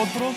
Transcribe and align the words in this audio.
otros, 0.00 0.34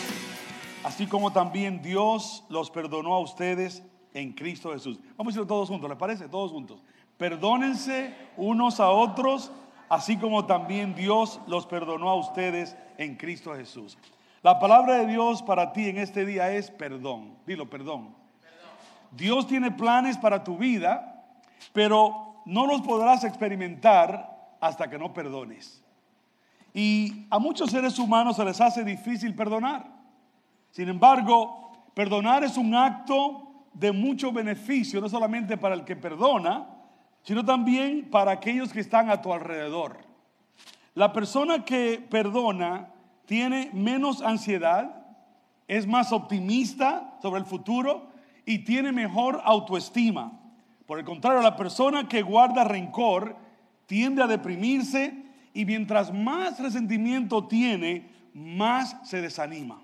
así 0.83 1.07
como 1.07 1.31
también 1.31 1.81
Dios 1.81 2.43
los 2.49 2.69
perdonó 2.69 3.13
a 3.13 3.19
ustedes 3.19 3.81
en 4.13 4.33
Cristo 4.33 4.73
Jesús. 4.73 4.99
Vamos 5.15 5.31
a 5.31 5.31
decirlo 5.31 5.47
todos 5.47 5.69
juntos, 5.69 5.89
¿les 5.89 5.97
parece? 5.97 6.27
Todos 6.27 6.51
juntos. 6.51 6.83
Perdónense 7.17 8.13
unos 8.35 8.81
a 8.81 8.89
otros, 8.89 9.51
así 9.87 10.17
como 10.17 10.45
también 10.45 10.95
Dios 10.95 11.39
los 11.47 11.65
perdonó 11.65 12.09
a 12.09 12.15
ustedes 12.15 12.75
en 12.97 13.15
Cristo 13.15 13.55
Jesús. 13.55 13.97
La 14.41 14.59
palabra 14.59 14.97
de 14.97 15.07
Dios 15.07 15.41
para 15.41 15.71
ti 15.71 15.87
en 15.87 15.97
este 15.97 16.25
día 16.25 16.51
es 16.51 16.69
perdón. 16.69 17.37
Dilo, 17.45 17.69
perdón. 17.69 18.13
Dios 19.11 19.47
tiene 19.47 19.71
planes 19.71 20.17
para 20.17 20.43
tu 20.43 20.57
vida, 20.57 21.23
pero 21.71 22.41
no 22.45 22.67
los 22.67 22.81
podrás 22.81 23.23
experimentar 23.23 24.57
hasta 24.59 24.89
que 24.89 24.97
no 24.97 25.13
perdones. 25.13 25.82
Y 26.73 27.27
a 27.29 27.37
muchos 27.39 27.69
seres 27.69 27.99
humanos 27.99 28.35
se 28.35 28.45
les 28.45 28.59
hace 28.59 28.83
difícil 28.83 29.35
perdonar. 29.35 29.85
Sin 30.71 30.89
embargo, 30.89 31.71
perdonar 31.93 32.43
es 32.43 32.57
un 32.57 32.73
acto 32.73 33.67
de 33.73 33.91
mucho 33.91 34.31
beneficio, 34.31 34.99
no 34.99 35.09
solamente 35.09 35.57
para 35.57 35.75
el 35.75 35.83
que 35.83 35.95
perdona, 35.95 36.67
sino 37.23 37.45
también 37.45 38.09
para 38.09 38.31
aquellos 38.31 38.73
que 38.73 38.79
están 38.79 39.09
a 39.09 39.21
tu 39.21 39.31
alrededor. 39.31 39.99
La 40.95 41.13
persona 41.13 41.63
que 41.63 42.05
perdona 42.09 42.89
tiene 43.25 43.69
menos 43.73 44.21
ansiedad, 44.21 45.03
es 45.67 45.87
más 45.87 46.11
optimista 46.11 47.17
sobre 47.21 47.39
el 47.39 47.45
futuro 47.45 48.11
y 48.45 48.59
tiene 48.59 48.91
mejor 48.91 49.41
autoestima. 49.43 50.39
Por 50.85 50.99
el 50.99 51.05
contrario, 51.05 51.41
la 51.41 51.55
persona 51.55 52.07
que 52.07 52.21
guarda 52.21 52.63
rencor 52.63 53.37
tiende 53.85 54.21
a 54.21 54.27
deprimirse 54.27 55.22
y 55.53 55.65
mientras 55.65 56.13
más 56.13 56.59
resentimiento 56.59 57.47
tiene, 57.47 58.11
más 58.33 58.95
se 59.07 59.21
desanima. 59.21 59.81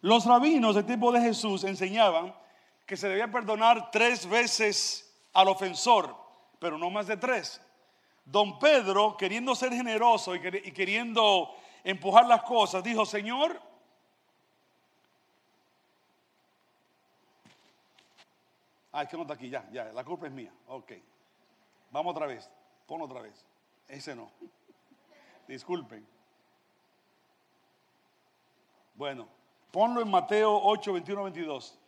Los 0.00 0.24
rabinos 0.24 0.74
del 0.74 0.84
tiempo 0.84 1.10
de 1.12 1.20
Jesús 1.20 1.64
enseñaban 1.64 2.34
que 2.84 2.96
se 2.96 3.08
debía 3.08 3.30
perdonar 3.30 3.90
tres 3.90 4.28
veces 4.28 5.12
al 5.32 5.48
ofensor, 5.48 6.16
pero 6.58 6.78
no 6.78 6.90
más 6.90 7.06
de 7.06 7.16
tres. 7.16 7.60
Don 8.24 8.58
Pedro, 8.58 9.16
queriendo 9.16 9.54
ser 9.54 9.72
generoso 9.72 10.34
y 10.34 10.40
queriendo 10.40 11.54
empujar 11.82 12.26
las 12.26 12.42
cosas, 12.42 12.82
dijo, 12.82 13.04
Señor, 13.04 13.60
Ah, 18.96 19.02
es 19.02 19.10
que 19.10 19.16
no 19.18 19.24
está 19.24 19.34
aquí, 19.34 19.50
ya, 19.50 19.68
ya, 19.70 19.92
la 19.92 20.02
culpa 20.02 20.26
es 20.26 20.32
mía. 20.32 20.50
Ok. 20.68 20.92
Vamos 21.90 22.12
otra 22.12 22.24
vez. 22.24 22.48
Pon 22.86 23.02
otra 23.02 23.20
vez. 23.20 23.44
Ese 23.88 24.14
no. 24.14 24.30
Disculpen. 25.46 26.06
Bueno, 28.94 29.28
ponlo 29.70 30.00
en 30.00 30.10
Mateo 30.10 30.58
8, 30.62 30.92
21, 30.92 31.22
22. 31.24 31.78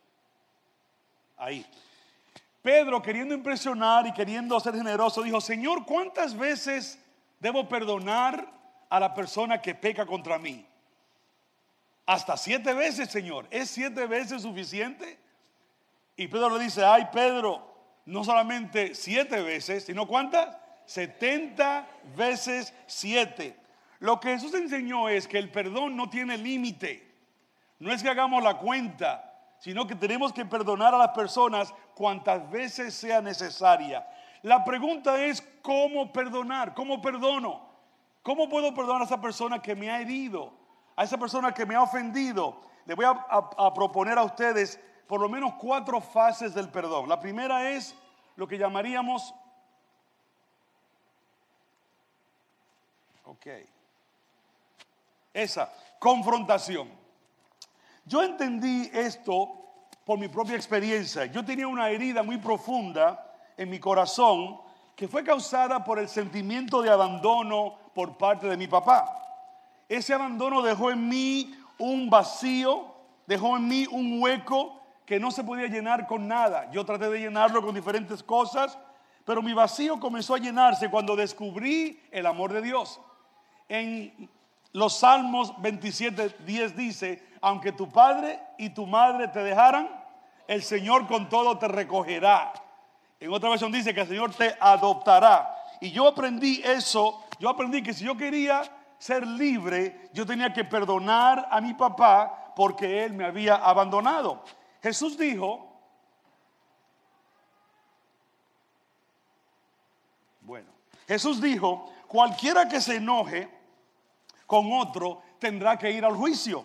Ahí. 1.36 1.66
Pedro, 2.62 3.00
queriendo 3.00 3.34
impresionar 3.34 4.06
y 4.06 4.12
queriendo 4.12 4.58
ser 4.60 4.74
generoso, 4.74 5.22
dijo, 5.22 5.41
Señor, 5.41 5.86
¿cuántas 5.86 6.36
veces 6.36 6.98
debo 7.41 7.69
perdonar 7.69 8.52
a 8.91 9.00
la 9.00 9.14
persona 9.14 9.60
que 9.60 9.74
peca 9.74 10.04
contra 10.04 10.38
mí? 10.38 10.66
Hasta 12.04 12.36
siete 12.36 12.74
veces, 12.74 13.10
Señor. 13.10 13.46
¿Es 13.50 13.70
siete 13.70 14.06
veces 14.06 14.42
suficiente? 14.42 15.19
Y 16.16 16.26
Pedro 16.26 16.56
le 16.56 16.64
dice, 16.64 16.84
ay 16.84 17.08
Pedro, 17.12 17.62
no 18.06 18.24
solamente 18.24 18.94
siete 18.94 19.41
veces, 19.41 19.84
sino 19.84 20.06
cuántas? 20.06 20.56
Setenta 20.89 21.87
veces 22.16 22.72
siete. 22.87 23.54
Lo 23.99 24.19
que 24.21 24.31
Jesús 24.31 24.54
enseñó 24.54 25.10
es 25.10 25.28
que 25.28 25.37
el 25.37 25.50
perdón 25.50 25.97
no 25.97 26.09
tiene 26.09 26.38
límite. 26.38 27.06
No 27.78 27.93
es 27.93 28.03
que 28.03 28.09
hagamos 28.09 28.43
la 28.43 28.56
cuenta, 28.56 29.34
sino 29.59 29.87
que 29.87 29.94
tenemos 29.94 30.32
que 30.32 30.47
perdonar 30.47 30.94
a 30.94 30.98
las 30.98 31.10
personas 31.10 31.75
cuantas 31.94 32.50
veces 32.50 32.94
sea 32.94 33.21
necesaria. 33.21 34.09
La 34.41 34.65
pregunta 34.65 35.22
es, 35.22 35.43
¿cómo 35.60 36.10
perdonar? 36.10 36.72
¿Cómo 36.72 37.03
perdono? 37.03 37.69
¿Cómo 38.22 38.48
puedo 38.48 38.72
perdonar 38.72 39.03
a 39.03 39.04
esa 39.04 39.21
persona 39.21 39.60
que 39.60 39.77
me 39.77 39.91
ha 39.91 40.00
herido? 40.00 40.54
A 40.97 41.04
esa 41.04 41.19
persona 41.19 41.53
que 41.53 41.66
me 41.66 41.75
ha 41.75 41.82
ofendido. 41.82 42.62
Le 42.87 42.94
voy 42.94 43.04
a, 43.04 43.10
a 43.10 43.75
proponer 43.75 44.16
a 44.16 44.22
ustedes 44.22 44.81
por 45.06 45.21
lo 45.21 45.28
menos 45.28 45.53
cuatro 45.59 46.00
fases 46.00 46.54
del 46.54 46.71
perdón. 46.71 47.10
La 47.10 47.21
primera 47.21 47.69
es 47.72 47.94
lo 48.37 48.48
que 48.48 48.56
llamaríamos, 48.56 49.34
ok, 53.28 53.47
esa, 55.34 55.72
confrontación. 55.99 56.89
Yo 58.05 58.22
entendí 58.22 58.91
esto 58.93 59.53
por 60.05 60.19
mi 60.19 60.28
propia 60.28 60.56
experiencia. 60.56 61.27
Yo 61.27 61.44
tenía 61.44 61.69
una 61.69 61.91
herida 61.91 62.22
muy 62.22 62.39
profunda 62.39 63.37
en 63.56 63.69
mi 63.69 63.78
corazón 63.78 64.59
que 64.97 65.06
fue 65.06 65.22
causada 65.22 65.84
por 65.84 65.99
el 65.99 66.09
sentimiento 66.09 66.81
de 66.81 66.91
abandono 66.91 67.77
por 67.94 68.16
parte 68.16 68.49
de 68.49 68.56
mi 68.56 68.66
papá. 68.66 69.15
Ese 69.89 70.15
abandono 70.15 70.62
dejó 70.62 70.91
en 70.91 71.06
mí 71.09 71.55
un 71.78 72.09
vacío, 72.09 72.95
dejó 73.27 73.59
en 73.59 73.69
mí 73.69 73.87
un 73.91 74.22
hueco 74.22 74.81
que 75.05 75.21
no 75.21 75.31
se 75.31 75.45
podía 75.45 75.66
llenar 75.66 76.06
con 76.06 76.27
nada. 76.27 76.71
Yo 76.72 76.84
traté 76.84 77.10
de 77.10 77.21
llenarlo 77.21 77.62
con 77.62 77.75
diferentes 77.75 78.22
cosas, 78.22 78.78
pero 79.25 79.43
mi 79.43 79.53
vacío 79.53 80.00
comenzó 80.00 80.34
a 80.34 80.39
llenarse 80.39 80.91
cuando 80.91 81.15
descubrí 81.15 82.03
el 82.10 82.25
amor 82.25 82.53
de 82.53 82.62
Dios. 82.62 82.99
En 83.68 84.28
los 84.72 84.98
Salmos 84.98 85.60
27, 85.60 86.36
10 86.46 86.76
dice, 86.76 87.22
aunque 87.40 87.72
tu 87.72 87.88
padre 87.90 88.40
y 88.58 88.70
tu 88.70 88.86
madre 88.86 89.28
te 89.28 89.40
dejaran, 89.40 89.88
el 90.46 90.62
Señor 90.62 91.06
con 91.06 91.28
todo 91.28 91.58
te 91.58 91.68
recogerá. 91.68 92.52
En 93.20 93.32
otra 93.32 93.50
versión 93.50 93.72
dice 93.72 93.92
que 93.92 94.02
el 94.02 94.08
Señor 94.08 94.34
te 94.34 94.56
adoptará. 94.58 95.54
Y 95.80 95.90
yo 95.90 96.08
aprendí 96.08 96.62
eso, 96.64 97.24
yo 97.38 97.48
aprendí 97.48 97.82
que 97.82 97.92
si 97.92 98.04
yo 98.04 98.16
quería 98.16 98.62
ser 98.98 99.26
libre, 99.26 100.08
yo 100.12 100.26
tenía 100.26 100.52
que 100.52 100.64
perdonar 100.64 101.48
a 101.50 101.60
mi 101.60 101.74
papá 101.74 102.52
porque 102.56 103.04
él 103.04 103.12
me 103.12 103.24
había 103.24 103.56
abandonado. 103.56 104.42
Jesús 104.82 105.16
dijo, 105.18 105.80
bueno, 110.40 110.70
Jesús 111.06 111.40
dijo, 111.40 111.92
cualquiera 112.06 112.68
que 112.68 112.80
se 112.80 112.96
enoje 112.96 113.57
con 114.48 114.72
otro 114.72 115.20
tendrá 115.38 115.78
que 115.78 115.91
ir 115.92 116.06
al 116.06 116.16
juicio. 116.16 116.64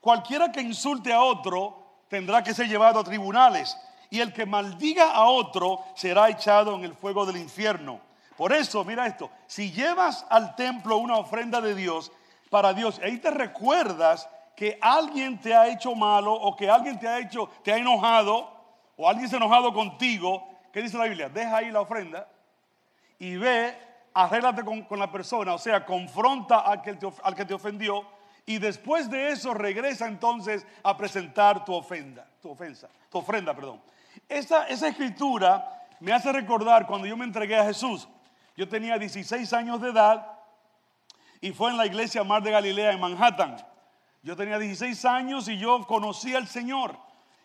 Cualquiera 0.00 0.52
que 0.52 0.60
insulte 0.60 1.14
a 1.14 1.22
otro 1.22 2.02
tendrá 2.06 2.42
que 2.42 2.52
ser 2.52 2.68
llevado 2.68 3.00
a 3.00 3.04
tribunales. 3.04 3.74
Y 4.10 4.20
el 4.20 4.34
que 4.34 4.44
maldiga 4.44 5.12
a 5.12 5.24
otro 5.24 5.82
será 5.94 6.28
echado 6.28 6.74
en 6.76 6.84
el 6.84 6.94
fuego 6.94 7.24
del 7.24 7.38
infierno. 7.38 8.00
Por 8.36 8.52
eso, 8.52 8.84
mira 8.84 9.06
esto, 9.06 9.30
si 9.46 9.72
llevas 9.72 10.26
al 10.28 10.54
templo 10.56 10.98
una 10.98 11.16
ofrenda 11.16 11.62
de 11.62 11.74
Dios, 11.74 12.12
para 12.50 12.74
Dios, 12.74 13.00
ahí 13.02 13.16
te 13.16 13.30
recuerdas 13.30 14.28
que 14.54 14.78
alguien 14.82 15.40
te 15.40 15.54
ha 15.54 15.68
hecho 15.68 15.94
malo 15.94 16.34
o 16.34 16.54
que 16.54 16.68
alguien 16.68 16.98
te 16.98 17.08
ha 17.08 17.18
hecho, 17.18 17.48
te 17.62 17.72
ha 17.72 17.78
enojado 17.78 18.50
o 18.96 19.08
alguien 19.08 19.30
se 19.30 19.36
ha 19.36 19.38
enojado 19.38 19.72
contigo, 19.72 20.46
¿qué 20.70 20.82
dice 20.82 20.98
la 20.98 21.04
Biblia? 21.04 21.30
Deja 21.30 21.56
ahí 21.56 21.70
la 21.70 21.80
ofrenda 21.80 22.28
y 23.18 23.36
ve, 23.36 23.74
arréglate 24.14 24.64
con, 24.64 24.82
con 24.82 24.98
la 24.98 25.10
persona, 25.10 25.54
o 25.54 25.58
sea, 25.58 25.84
confronta 25.84 26.60
al 26.60 26.82
que, 26.82 26.94
te, 26.94 27.08
al 27.22 27.34
que 27.34 27.44
te 27.44 27.54
ofendió 27.54 28.04
y 28.44 28.58
después 28.58 29.08
de 29.10 29.30
eso 29.30 29.54
regresa 29.54 30.06
entonces 30.06 30.66
a 30.82 30.96
presentar 30.96 31.64
tu 31.64 31.74
ofenda, 31.74 32.26
tu 32.40 32.50
ofensa, 32.50 32.88
tu 33.10 33.18
ofrenda, 33.18 33.54
perdón. 33.54 33.80
Esa, 34.28 34.66
esa 34.66 34.88
escritura 34.88 35.86
me 36.00 36.12
hace 36.12 36.32
recordar 36.32 36.86
cuando 36.86 37.06
yo 37.06 37.16
me 37.16 37.24
entregué 37.24 37.56
a 37.56 37.64
Jesús. 37.64 38.08
Yo 38.56 38.68
tenía 38.68 38.98
16 38.98 39.52
años 39.52 39.80
de 39.80 39.90
edad 39.90 40.26
y 41.40 41.52
fue 41.52 41.70
en 41.70 41.76
la 41.76 41.86
iglesia 41.86 42.24
Mar 42.24 42.42
de 42.42 42.50
Galilea 42.50 42.92
en 42.92 43.00
Manhattan. 43.00 43.56
Yo 44.22 44.36
tenía 44.36 44.58
16 44.58 45.04
años 45.04 45.48
y 45.48 45.58
yo 45.58 45.86
conocí 45.86 46.34
al 46.34 46.48
Señor. 46.48 46.96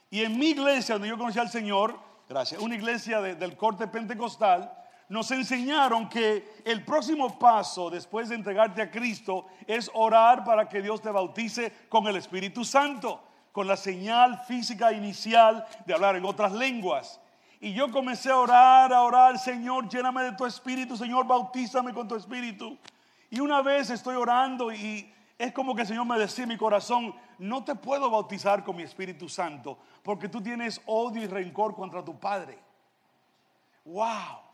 Y 0.10 0.24
en 0.24 0.38
mi 0.38 0.48
iglesia, 0.48 0.96
donde 0.96 1.10
yo 1.10 1.18
conocí 1.18 1.40
al 1.40 1.50
Señor, 1.50 2.00
gracias, 2.28 2.62
una 2.62 2.76
iglesia 2.76 3.22
del 3.22 3.56
corte 3.58 3.88
pentecostal, 3.88 4.72
nos 5.10 5.32
enseñaron 5.32 6.10
que 6.10 6.62
el 6.66 6.84
próximo 6.84 7.40
paso 7.40 7.90
después 7.90 8.30
de 8.30 8.36
entregarte 8.36 8.82
a 8.82 8.92
Cristo 8.92 9.46
es 9.66 9.90
orar 9.94 10.44
para 10.44 10.68
que 10.68 10.82
Dios 10.82 11.02
te 11.02 11.10
bautice 11.10 11.72
con 11.88 12.08
el 12.08 12.18
Espíritu 12.18 12.66
Santo, 12.66 13.24
con 13.52 13.68
la 13.68 13.78
señal 13.78 14.44
física 14.46 14.92
inicial 14.92 15.66
de 15.86 15.94
hablar 15.94 16.16
en 16.18 16.26
otras 16.26 16.52
lenguas. 16.52 17.22
Y 17.60 17.74
yo 17.74 17.90
comencé 17.90 18.30
a 18.30 18.38
orar, 18.38 18.94
a 18.94 19.02
orar, 19.02 19.40
Señor, 19.40 19.90
lléname 19.90 20.24
de 20.24 20.34
tu 20.34 20.46
Espíritu, 20.46 20.98
Señor, 20.98 21.26
bautízame 21.26 21.94
con 21.94 22.08
tu 22.08 22.16
Espíritu. 22.16 22.78
Y 23.30 23.40
una 23.40 23.62
vez 23.62 23.90
estoy 23.90 24.16
orando 24.16 24.72
y 24.72 25.12
es 25.38 25.54
como 25.54 25.74
que 25.74 25.82
el 25.82 25.88
Señor 25.88 26.06
me 26.06 26.20
decía 26.20 26.44
en 26.44 26.50
mi 26.50 26.58
corazón, 26.58 27.16
no 27.40 27.64
te 27.64 27.76
puedo 27.76 28.10
bautizar 28.10 28.64
con 28.64 28.76
mi 28.76 28.84
Espíritu 28.84 29.30
Santo 29.30 29.78
porque 30.04 30.28
tú 30.28 30.42
tienes 30.42 30.82
odio 30.86 31.24
y 31.24 31.28
rencor 31.28 31.76
contra 31.76 32.04
tu 32.04 32.20
Padre. 32.20 32.60
¡Wow! 33.86 34.47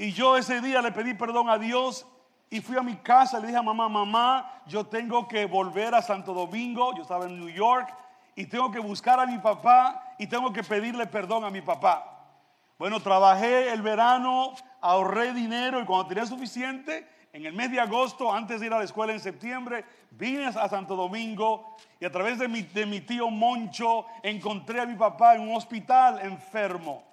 Y 0.00 0.12
yo 0.12 0.34
ese 0.38 0.62
día 0.62 0.80
le 0.80 0.92
pedí 0.92 1.12
perdón 1.12 1.50
a 1.50 1.58
Dios 1.58 2.06
Y 2.48 2.62
fui 2.62 2.78
a 2.78 2.82
mi 2.82 2.96
casa, 2.96 3.38
le 3.38 3.48
dije 3.48 3.58
a 3.58 3.62
mamá, 3.62 3.86
mamá, 3.86 4.62
yo 4.66 4.86
tengo 4.86 5.28
que 5.28 5.44
volver 5.44 5.94
a 5.94 6.00
Santo 6.00 6.32
Domingo, 6.32 6.96
yo 6.96 7.02
estaba 7.02 7.26
en 7.26 7.38
New 7.38 7.50
York, 7.50 7.94
y 8.34 8.46
tengo 8.46 8.72
que 8.72 8.78
buscar 8.78 9.20
a 9.20 9.26
mi 9.26 9.36
papá 9.38 10.14
y 10.18 10.26
tengo 10.26 10.52
que 10.54 10.64
pedirle 10.64 11.06
perdón 11.06 11.44
a 11.44 11.50
mi 11.50 11.60
papá. 11.60 12.26
Bueno, 12.78 12.98
trabajé 13.00 13.70
el 13.70 13.82
verano, 13.82 14.54
ahorré 14.80 15.34
dinero 15.34 15.82
y 15.82 15.84
cuando 15.84 16.08
tenía 16.08 16.24
suficiente, 16.24 17.06
en 17.34 17.44
el 17.44 17.52
mes 17.52 17.70
de 17.70 17.78
agosto, 17.78 18.32
antes 18.32 18.58
de 18.58 18.66
ir 18.66 18.72
a 18.72 18.78
la 18.78 18.84
escuela 18.84 19.12
en 19.12 19.20
septiembre, 19.20 19.84
vine 20.12 20.46
a 20.46 20.68
Santo 20.68 20.96
Domingo 20.96 21.76
y 22.00 22.06
a 22.06 22.10
través 22.10 22.38
de 22.38 22.48
mi, 22.48 22.62
de 22.62 22.86
mi 22.86 23.02
tío 23.02 23.30
Moncho 23.30 24.06
encontré 24.22 24.80
a 24.80 24.86
mi 24.86 24.94
papá 24.94 25.34
en 25.34 25.42
un 25.42 25.54
hospital 25.54 26.20
enfermo. 26.22 27.04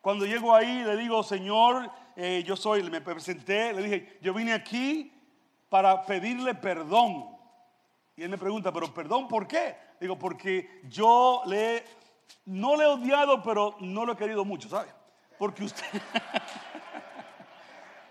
Cuando 0.00 0.24
llego 0.24 0.54
ahí 0.54 0.82
le 0.82 0.96
digo, 0.96 1.22
Señor, 1.22 1.90
eh, 2.16 2.42
yo 2.46 2.56
soy, 2.56 2.82
me 2.90 3.00
presenté, 3.00 3.72
le 3.72 3.82
dije, 3.82 4.18
yo 4.20 4.34
vine 4.34 4.52
aquí 4.52 5.12
para 5.68 6.04
pedirle 6.04 6.54
perdón. 6.54 7.26
Y 8.16 8.22
él 8.22 8.28
me 8.28 8.38
pregunta, 8.38 8.72
pero 8.72 8.92
perdón, 8.92 9.28
¿por 9.28 9.46
qué? 9.46 9.76
Digo, 10.00 10.18
porque 10.18 10.82
yo 10.88 11.42
le, 11.46 11.84
no 12.46 12.76
le 12.76 12.84
he 12.84 12.86
odiado, 12.86 13.42
pero 13.42 13.76
no 13.80 14.04
lo 14.04 14.12
he 14.12 14.16
querido 14.16 14.44
mucho, 14.44 14.68
¿sabe? 14.68 14.88
Porque 15.38 15.64
usted, 15.64 15.86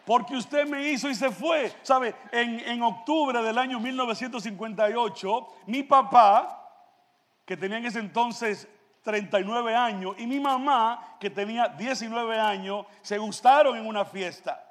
porque 0.06 0.36
usted 0.36 0.68
me 0.68 0.90
hizo 0.90 1.10
y 1.10 1.16
se 1.16 1.30
fue. 1.30 1.72
¿Sabe? 1.84 2.16
En, 2.31 2.60
en 2.62 2.81
octubre 2.81 3.42
del 3.42 3.57
año 3.57 3.80
1958, 3.80 5.48
mi 5.68 5.84
papá, 5.84 6.56
que 7.46 7.57
tenía 7.57 7.78
en 7.78 7.86
ese 7.86 8.00
entonces 8.00 8.68
39 9.04 9.75
años, 9.75 10.16
y 10.18 10.28
mi 10.28 10.40
mamá, 10.40 11.16
que 11.19 11.30
tenía 11.30 11.68
19 11.68 12.40
años, 12.40 12.86
se 13.01 13.18
gustaron 13.18 13.78
en 13.78 13.86
una 13.86 14.06
fiesta. 14.06 14.63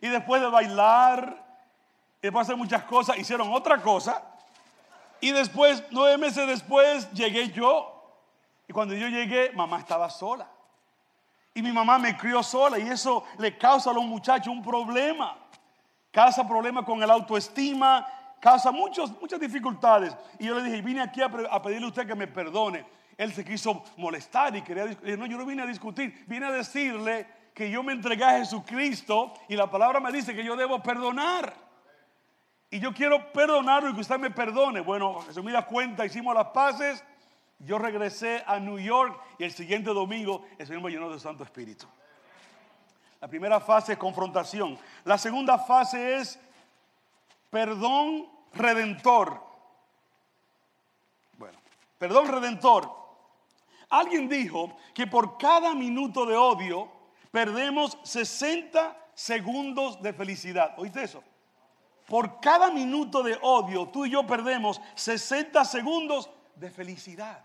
Y 0.00 0.08
después 0.08 0.42
de 0.42 0.48
bailar, 0.48 1.44
después 2.20 2.46
de 2.46 2.52
hacer 2.52 2.56
muchas 2.56 2.84
cosas, 2.84 3.18
hicieron 3.18 3.52
otra 3.52 3.80
cosa. 3.80 4.22
Y 5.20 5.30
después, 5.30 5.82
nueve 5.90 6.18
meses 6.18 6.46
después, 6.46 7.10
llegué 7.12 7.50
yo. 7.50 7.90
Y 8.68 8.72
cuando 8.72 8.94
yo 8.94 9.08
llegué, 9.08 9.52
mamá 9.52 9.78
estaba 9.78 10.10
sola. 10.10 10.48
Y 11.54 11.62
mi 11.62 11.72
mamá 11.72 11.98
me 11.98 12.16
crió 12.16 12.42
sola 12.42 12.78
y 12.78 12.82
eso 12.82 13.24
le 13.38 13.56
causa 13.56 13.90
a 13.90 13.94
los 13.94 14.04
muchachos 14.04 14.48
un 14.48 14.62
problema. 14.62 15.36
Causa 16.10 16.46
problemas 16.46 16.84
con 16.84 17.02
el 17.02 17.10
autoestima, 17.10 18.06
causa 18.40 18.72
muchos, 18.72 19.12
muchas 19.20 19.38
dificultades. 19.38 20.14
Y 20.38 20.46
yo 20.46 20.56
le 20.56 20.64
dije, 20.64 20.82
vine 20.82 21.00
aquí 21.00 21.22
a, 21.22 21.30
a 21.50 21.62
pedirle 21.62 21.86
a 21.86 21.88
usted 21.88 22.06
que 22.06 22.14
me 22.14 22.26
perdone. 22.26 22.84
Él 23.16 23.32
se 23.32 23.44
quiso 23.44 23.84
molestar 23.96 24.54
y 24.56 24.62
quería 24.62 24.86
discutir. 24.86 25.18
No, 25.18 25.26
yo 25.26 25.38
no 25.38 25.46
vine 25.46 25.62
a 25.62 25.66
discutir, 25.66 26.24
vine 26.26 26.46
a 26.46 26.50
decirle 26.50 27.26
que 27.54 27.70
yo 27.70 27.82
me 27.82 27.92
entregué 27.92 28.24
a 28.24 28.38
Jesucristo 28.38 29.32
y 29.48 29.56
la 29.56 29.70
palabra 29.70 30.00
me 30.00 30.10
dice 30.10 30.34
que 30.34 30.44
yo 30.44 30.56
debo 30.56 30.82
perdonar. 30.82 31.54
Y 32.70 32.80
yo 32.80 32.92
quiero 32.92 33.32
perdonarlo 33.32 33.90
y 33.90 33.94
que 33.94 34.00
usted 34.00 34.18
me 34.18 34.30
perdone. 34.30 34.80
Bueno, 34.80 35.24
se 35.30 35.40
me 35.40 35.52
da 35.52 35.64
cuenta, 35.64 36.04
hicimos 36.04 36.34
las 36.34 36.46
paces. 36.46 37.04
Yo 37.60 37.78
regresé 37.78 38.42
a 38.46 38.58
New 38.58 38.78
York 38.78 39.16
y 39.38 39.44
el 39.44 39.52
siguiente 39.52 39.90
domingo 39.90 40.44
el 40.58 40.66
Señor 40.66 40.82
me 40.82 40.90
llenó 40.90 41.08
de 41.08 41.20
Santo 41.20 41.44
Espíritu. 41.44 41.86
La 43.20 43.28
primera 43.28 43.60
fase 43.60 43.92
es 43.92 43.98
confrontación. 43.98 44.76
La 45.04 45.16
segunda 45.16 45.56
fase 45.58 46.16
es 46.16 46.38
perdón 47.48 48.26
redentor. 48.52 49.40
Bueno, 51.38 51.58
perdón 51.96 52.26
redentor. 52.26 53.03
Alguien 53.94 54.28
dijo 54.28 54.76
que 54.92 55.06
por 55.06 55.38
cada 55.38 55.72
minuto 55.72 56.26
de 56.26 56.36
odio 56.36 56.90
perdemos 57.30 57.96
60 58.02 58.96
segundos 59.14 60.02
de 60.02 60.12
felicidad. 60.12 60.74
¿Oíste 60.78 61.04
eso? 61.04 61.22
Por 62.08 62.40
cada 62.40 62.72
minuto 62.72 63.22
de 63.22 63.38
odio, 63.40 63.86
tú 63.86 64.04
y 64.04 64.10
yo 64.10 64.26
perdemos 64.26 64.80
60 64.96 65.64
segundos 65.64 66.28
de 66.56 66.72
felicidad. 66.72 67.44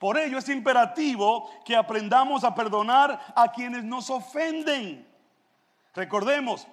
Por 0.00 0.18
ello 0.18 0.38
es 0.38 0.48
imperativo 0.48 1.48
que 1.64 1.76
aprendamos 1.76 2.42
a 2.42 2.52
perdonar 2.52 3.32
a 3.36 3.52
quienes 3.52 3.84
nos 3.84 4.10
ofenden. 4.10 5.06
Recordemos 5.94 6.66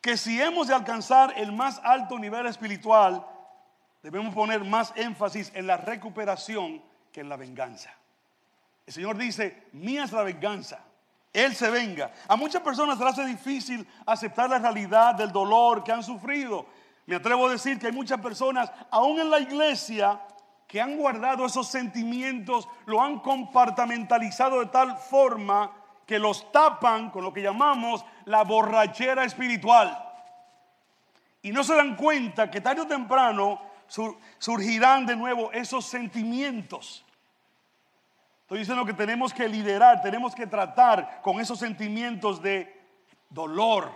que 0.00 0.16
si 0.16 0.42
hemos 0.42 0.66
de 0.66 0.74
alcanzar 0.74 1.34
el 1.36 1.52
más 1.52 1.80
alto 1.84 2.18
nivel 2.18 2.46
espiritual, 2.46 3.24
debemos 4.02 4.34
poner 4.34 4.64
más 4.64 4.92
énfasis 4.96 5.52
en 5.54 5.68
la 5.68 5.76
recuperación 5.76 6.82
que 7.12 7.20
en 7.20 7.28
la 7.28 7.36
venganza. 7.36 7.99
El 8.86 8.92
Señor 8.92 9.16
dice, 9.16 9.68
mía 9.72 10.04
es 10.04 10.12
la 10.12 10.22
venganza. 10.22 10.80
Él 11.32 11.54
se 11.54 11.70
venga. 11.70 12.12
A 12.26 12.36
muchas 12.36 12.62
personas 12.62 12.98
se 12.98 13.04
les 13.04 13.12
hace 13.12 13.26
difícil 13.26 13.86
aceptar 14.04 14.50
la 14.50 14.58
realidad 14.58 15.14
del 15.14 15.30
dolor 15.30 15.84
que 15.84 15.92
han 15.92 16.02
sufrido. 16.02 16.66
Me 17.06 17.16
atrevo 17.16 17.46
a 17.46 17.52
decir 17.52 17.78
que 17.78 17.86
hay 17.86 17.92
muchas 17.92 18.20
personas, 18.20 18.70
aún 18.90 19.20
en 19.20 19.30
la 19.30 19.40
iglesia, 19.40 20.20
que 20.66 20.80
han 20.80 20.96
guardado 20.96 21.46
esos 21.46 21.66
sentimientos, 21.68 22.68
lo 22.86 23.02
han 23.02 23.18
compartamentalizado 23.18 24.60
de 24.60 24.66
tal 24.66 24.96
forma 24.96 25.72
que 26.06 26.18
los 26.18 26.50
tapan 26.52 27.10
con 27.10 27.24
lo 27.24 27.32
que 27.32 27.42
llamamos 27.42 28.04
la 28.24 28.44
borrachera 28.44 29.24
espiritual. 29.24 29.96
Y 31.42 31.50
no 31.50 31.64
se 31.64 31.74
dan 31.74 31.96
cuenta 31.96 32.50
que 32.50 32.60
tarde 32.60 32.82
o 32.82 32.86
temprano 32.86 33.60
surgirán 34.38 35.06
de 35.06 35.16
nuevo 35.16 35.50
esos 35.52 35.86
sentimientos. 35.86 37.04
Estoy 38.50 38.58
diciendo 38.58 38.84
que 38.84 38.94
tenemos 38.94 39.32
que 39.32 39.48
liderar, 39.48 40.02
tenemos 40.02 40.34
que 40.34 40.44
tratar 40.44 41.20
con 41.22 41.38
esos 41.40 41.56
sentimientos 41.56 42.42
de 42.42 42.84
dolor. 43.28 43.92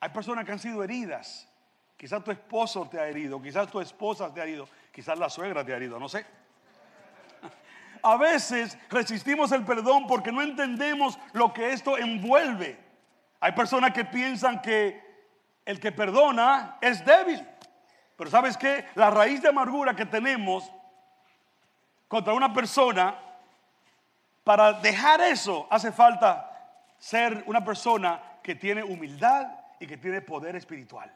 Hay 0.00 0.10
personas 0.10 0.44
que 0.44 0.52
han 0.52 0.58
sido 0.58 0.84
heridas. 0.84 1.48
Quizás 1.96 2.22
tu 2.22 2.30
esposo 2.30 2.86
te 2.90 3.00
ha 3.00 3.08
herido, 3.08 3.40
quizás 3.40 3.66
tu 3.70 3.80
esposa 3.80 4.30
te 4.34 4.42
ha 4.42 4.44
herido, 4.44 4.68
quizás 4.92 5.18
la 5.18 5.30
suegra 5.30 5.64
te 5.64 5.72
ha 5.72 5.76
herido, 5.76 5.98
no 5.98 6.10
sé. 6.10 6.26
A 8.02 8.18
veces 8.18 8.76
resistimos 8.90 9.50
el 9.52 9.64
perdón 9.64 10.06
porque 10.06 10.30
no 10.30 10.42
entendemos 10.42 11.18
lo 11.32 11.50
que 11.54 11.72
esto 11.72 11.96
envuelve. 11.96 12.78
Hay 13.40 13.52
personas 13.52 13.94
que 13.94 14.04
piensan 14.04 14.60
que 14.60 15.02
el 15.64 15.80
que 15.80 15.90
perdona 15.90 16.76
es 16.82 17.02
débil. 17.02 17.48
Pero 18.14 18.28
sabes 18.28 18.58
que 18.58 18.84
la 18.94 19.08
raíz 19.08 19.40
de 19.40 19.48
amargura 19.48 19.96
que 19.96 20.04
tenemos 20.04 20.70
contra 22.08 22.34
una 22.34 22.52
persona 22.52 23.24
para 24.48 24.72
dejar 24.72 25.20
eso 25.20 25.66
hace 25.68 25.92
falta 25.92 26.50
ser 26.96 27.44
una 27.44 27.62
persona 27.62 28.38
que 28.42 28.54
tiene 28.54 28.82
humildad 28.82 29.46
y 29.78 29.86
que 29.86 29.98
tiene 29.98 30.22
poder 30.22 30.56
espiritual. 30.56 31.12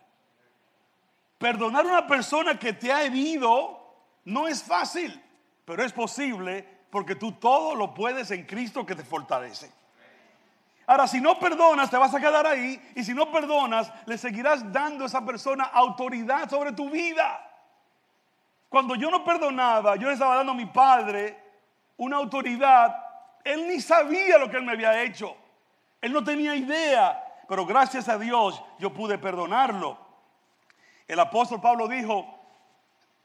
Perdonar 1.38 1.86
a 1.86 1.88
una 1.88 2.06
persona 2.06 2.58
que 2.58 2.74
te 2.74 2.92
ha 2.92 3.02
herido 3.02 3.96
no 4.26 4.46
es 4.46 4.62
fácil, 4.62 5.18
pero 5.64 5.82
es 5.82 5.94
posible 5.94 6.62
porque 6.90 7.14
tú 7.14 7.32
todo 7.32 7.74
lo 7.74 7.94
puedes 7.94 8.30
en 8.32 8.44
Cristo 8.44 8.84
que 8.84 8.94
te 8.94 9.02
fortalece. 9.02 9.72
Ahora, 10.86 11.06
si 11.06 11.18
no 11.18 11.38
perdonas, 11.38 11.88
te 11.88 11.96
vas 11.96 12.14
a 12.14 12.20
quedar 12.20 12.46
ahí. 12.46 12.92
Y 12.94 13.02
si 13.02 13.14
no 13.14 13.32
perdonas, 13.32 13.90
le 14.04 14.18
seguirás 14.18 14.70
dando 14.70 15.04
a 15.04 15.06
esa 15.06 15.24
persona 15.24 15.64
autoridad 15.72 16.50
sobre 16.50 16.72
tu 16.72 16.90
vida. 16.90 17.50
Cuando 18.68 18.94
yo 18.94 19.10
no 19.10 19.24
perdonaba, 19.24 19.96
yo 19.96 20.08
le 20.08 20.12
estaba 20.12 20.36
dando 20.36 20.52
a 20.52 20.54
mi 20.54 20.66
padre 20.66 21.42
una 21.96 22.18
autoridad 22.18 23.01
él 23.44 23.68
ni 23.68 23.80
sabía 23.80 24.38
lo 24.38 24.50
que 24.50 24.56
él 24.56 24.64
me 24.64 24.72
había 24.72 25.02
hecho. 25.02 25.36
Él 26.00 26.12
no 26.12 26.22
tenía 26.22 26.54
idea. 26.54 27.28
Pero 27.48 27.66
gracias 27.66 28.08
a 28.08 28.18
Dios 28.18 28.62
yo 28.78 28.92
pude 28.92 29.18
perdonarlo. 29.18 29.98
El 31.06 31.20
apóstol 31.20 31.60
Pablo 31.60 31.88
dijo, 31.88 32.38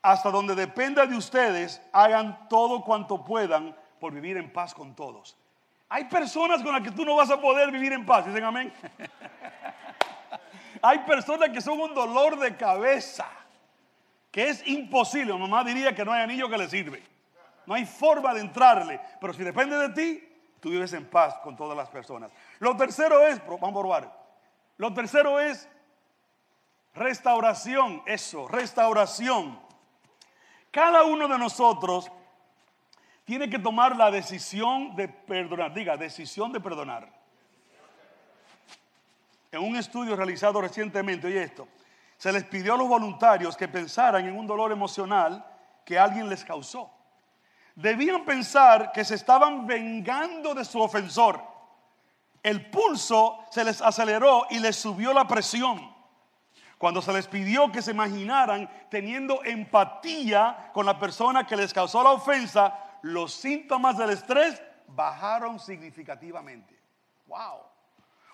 hasta 0.01 0.31
donde 0.31 0.55
dependa 0.55 1.05
de 1.05 1.15
ustedes, 1.15 1.81
hagan 1.93 2.47
todo 2.49 2.83
cuanto 2.83 3.23
puedan 3.23 3.75
por 3.99 4.13
vivir 4.13 4.37
en 4.37 4.51
paz 4.51 4.73
con 4.73 4.95
todos. 4.95 5.37
Hay 5.89 6.05
personas 6.05 6.61
con 6.61 6.73
las 6.73 6.81
que 6.81 6.91
tú 6.91 7.05
no 7.05 7.15
vas 7.15 7.29
a 7.29 7.39
poder 7.39 7.71
vivir 7.71 7.93
en 7.93 8.05
paz, 8.05 8.25
dicen 8.25 8.43
amén. 8.43 8.73
Hay 10.81 10.99
personas 10.99 11.49
que 11.49 11.61
son 11.61 11.79
un 11.79 11.95
dolor 11.95 12.37
de 12.37 12.55
cabeza, 12.55 13.27
que 14.31 14.49
es 14.49 14.67
imposible. 14.67 15.33
mamá 15.33 15.63
diría 15.63 15.95
que 15.95 16.05
no 16.05 16.11
hay 16.11 16.21
anillo 16.21 16.49
que 16.49 16.57
le 16.57 16.69
sirve. 16.69 17.01
No 17.67 17.73
hay 17.73 17.85
forma 17.85 18.33
de 18.33 18.39
entrarle. 18.39 18.99
Pero 19.19 19.33
si 19.33 19.43
depende 19.43 19.77
de 19.77 19.89
ti, 19.89 20.23
tú 20.59 20.69
vives 20.69 20.93
en 20.93 21.05
paz 21.07 21.37
con 21.43 21.55
todas 21.55 21.77
las 21.77 21.89
personas. 21.89 22.31
Lo 22.59 22.75
tercero 22.75 23.21
es, 23.27 23.45
vamos 23.45 23.69
a 23.69 23.73
probar. 23.73 24.27
Lo 24.77 24.93
tercero 24.93 25.39
es 25.39 25.69
restauración. 26.95 28.01
Eso, 28.05 28.47
restauración. 28.47 29.59
Cada 30.71 31.03
uno 31.03 31.27
de 31.27 31.37
nosotros 31.37 32.09
tiene 33.25 33.49
que 33.49 33.59
tomar 33.59 33.97
la 33.97 34.11
decisión 34.11 34.95
de 34.95 35.09
perdonar. 35.09 35.73
Diga, 35.73 35.97
decisión 35.97 36.53
de 36.53 36.61
perdonar. 36.61 37.11
En 39.51 39.61
un 39.61 39.75
estudio 39.75 40.15
realizado 40.15 40.61
recientemente, 40.61 41.27
oye 41.27 41.43
esto, 41.43 41.67
se 42.15 42.31
les 42.31 42.45
pidió 42.45 42.75
a 42.75 42.77
los 42.77 42.87
voluntarios 42.87 43.57
que 43.57 43.67
pensaran 43.67 44.25
en 44.25 44.37
un 44.37 44.47
dolor 44.47 44.71
emocional 44.71 45.45
que 45.83 45.99
alguien 45.99 46.29
les 46.29 46.45
causó 46.45 46.96
debían 47.77 48.25
pensar 48.25 48.91
que 48.91 49.05
se 49.05 49.13
estaban 49.13 49.67
vengando 49.67 50.53
de 50.53 50.65
su 50.65 50.81
ofensor. 50.81 51.55
el 52.43 52.69
pulso 52.69 53.39
se 53.51 53.63
les 53.63 53.81
aceleró 53.81 54.47
y 54.49 54.59
les 54.59 54.75
subió 54.75 55.13
la 55.13 55.27
presión. 55.27 55.93
Cuando 56.77 57.01
se 57.01 57.11
les 57.11 57.27
pidió 57.27 57.71
que 57.71 57.81
se 57.81 57.91
imaginaran 57.91 58.69
teniendo 58.89 59.43
empatía 59.43 60.69
con 60.73 60.85
la 60.85 60.97
persona 60.97 61.45
que 61.45 61.57
les 61.57 61.73
causó 61.73 62.03
la 62.03 62.11
ofensa, 62.11 62.73
los 63.01 63.33
síntomas 63.33 63.97
del 63.97 64.11
estrés 64.11 64.61
bajaron 64.87 65.59
significativamente. 65.59 66.79
Wow. 67.25 67.59